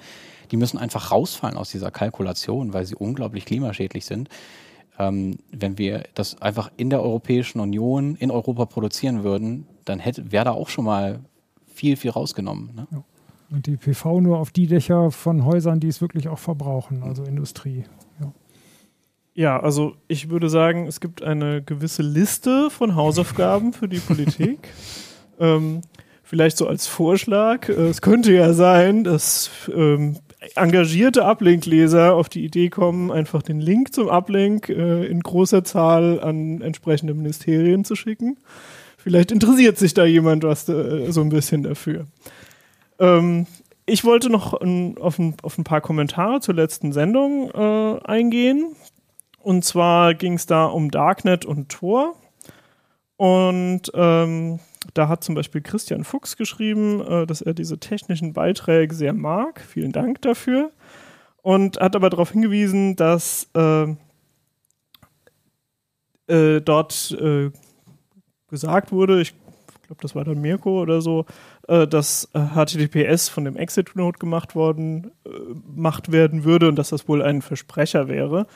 [0.51, 4.29] die müssen einfach rausfallen aus dieser Kalkulation, weil sie unglaublich klimaschädlich sind.
[4.99, 10.30] Ähm, wenn wir das einfach in der Europäischen Union, in Europa produzieren würden, dann hätte,
[10.30, 11.20] wäre da auch schon mal
[11.66, 12.70] viel, viel rausgenommen.
[12.74, 12.87] Ne?
[13.51, 17.24] Und die PV nur auf die Dächer von Häusern, die es wirklich auch verbrauchen, also
[17.24, 17.84] Industrie.
[18.20, 18.32] Ja.
[19.34, 24.68] Ja, also ich würde sagen, es gibt eine gewisse Liste von Hausaufgaben für die Politik.
[25.39, 25.82] ähm,
[26.22, 27.68] vielleicht so als Vorschlag.
[27.68, 30.16] Äh, Es könnte ja sein, dass ähm,
[30.55, 36.20] engagierte Uplink-Leser auf die Idee kommen, einfach den Link zum Uplink äh, in großer Zahl
[36.20, 38.39] an entsprechende Ministerien zu schicken.
[39.07, 42.07] Vielleicht interessiert sich da jemand was äh, so ein bisschen dafür.
[42.99, 43.47] Ähm,
[43.87, 48.75] ich wollte noch ein, auf, ein, auf ein paar Kommentare zur letzten Sendung äh, eingehen.
[49.39, 52.17] Und zwar ging es da um Darknet und Tor.
[53.17, 54.59] Und ähm,
[54.93, 59.61] da hat zum Beispiel Christian Fuchs geschrieben, äh, dass er diese technischen Beiträge sehr mag.
[59.61, 60.73] Vielen Dank dafür.
[61.43, 63.85] Und hat aber darauf hingewiesen, dass äh,
[66.27, 67.53] äh, dort äh,
[68.49, 69.35] gesagt wurde, ich
[69.87, 71.27] glaube, das war dann Mirko oder so,
[71.69, 75.31] äh, dass äh, HTTPS von dem Exit-Node gemacht worden, äh,
[75.75, 78.47] gemacht werden würde und dass das wohl ein Versprecher wäre.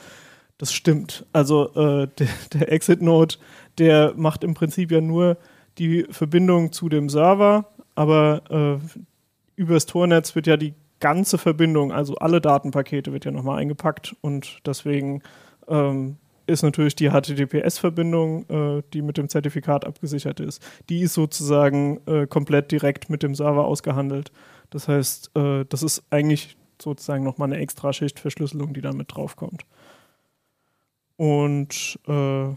[0.57, 1.25] Das stimmt.
[1.33, 3.35] Also äh, der, der Exit-Node,
[3.77, 5.37] der macht im Prinzip ja nur
[5.77, 7.65] die Verbindung zu dem Server,
[7.95, 8.99] aber äh,
[9.55, 14.59] übers Tornetz wird ja die ganze Verbindung, also alle Datenpakete wird ja nochmal eingepackt und
[14.65, 15.23] deswegen
[15.67, 16.17] ähm,
[16.47, 22.27] ist natürlich die HTTPS-Verbindung, äh, die mit dem Zertifikat abgesichert ist, die ist sozusagen äh,
[22.27, 24.31] komplett direkt mit dem Server ausgehandelt.
[24.69, 29.65] Das heißt, äh, das ist eigentlich sozusagen nochmal eine Extraschicht Verschlüsselung, die da mit draufkommt.
[31.17, 32.55] Und äh,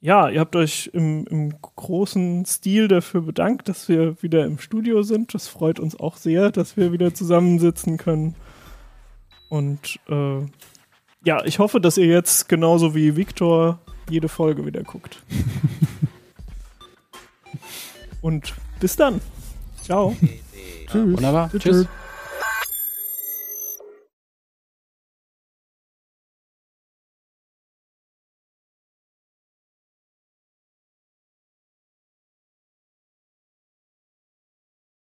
[0.00, 5.02] ja, ihr habt euch im, im großen Stil dafür bedankt, dass wir wieder im Studio
[5.02, 5.34] sind.
[5.34, 8.34] Das freut uns auch sehr, dass wir wieder zusammensitzen können.
[9.52, 10.38] Und äh,
[11.24, 15.22] ja, ich hoffe, dass ihr jetzt genauso wie Viktor jede Folge wieder guckt.
[18.22, 19.20] Und bis dann.
[19.82, 20.16] Ciao.
[20.86, 21.16] Tschüss.
[21.16, 21.50] Wunderbar.
[21.50, 21.62] Tschüss.
[21.62, 21.76] Tschüss.
[21.82, 22.01] Tschüss.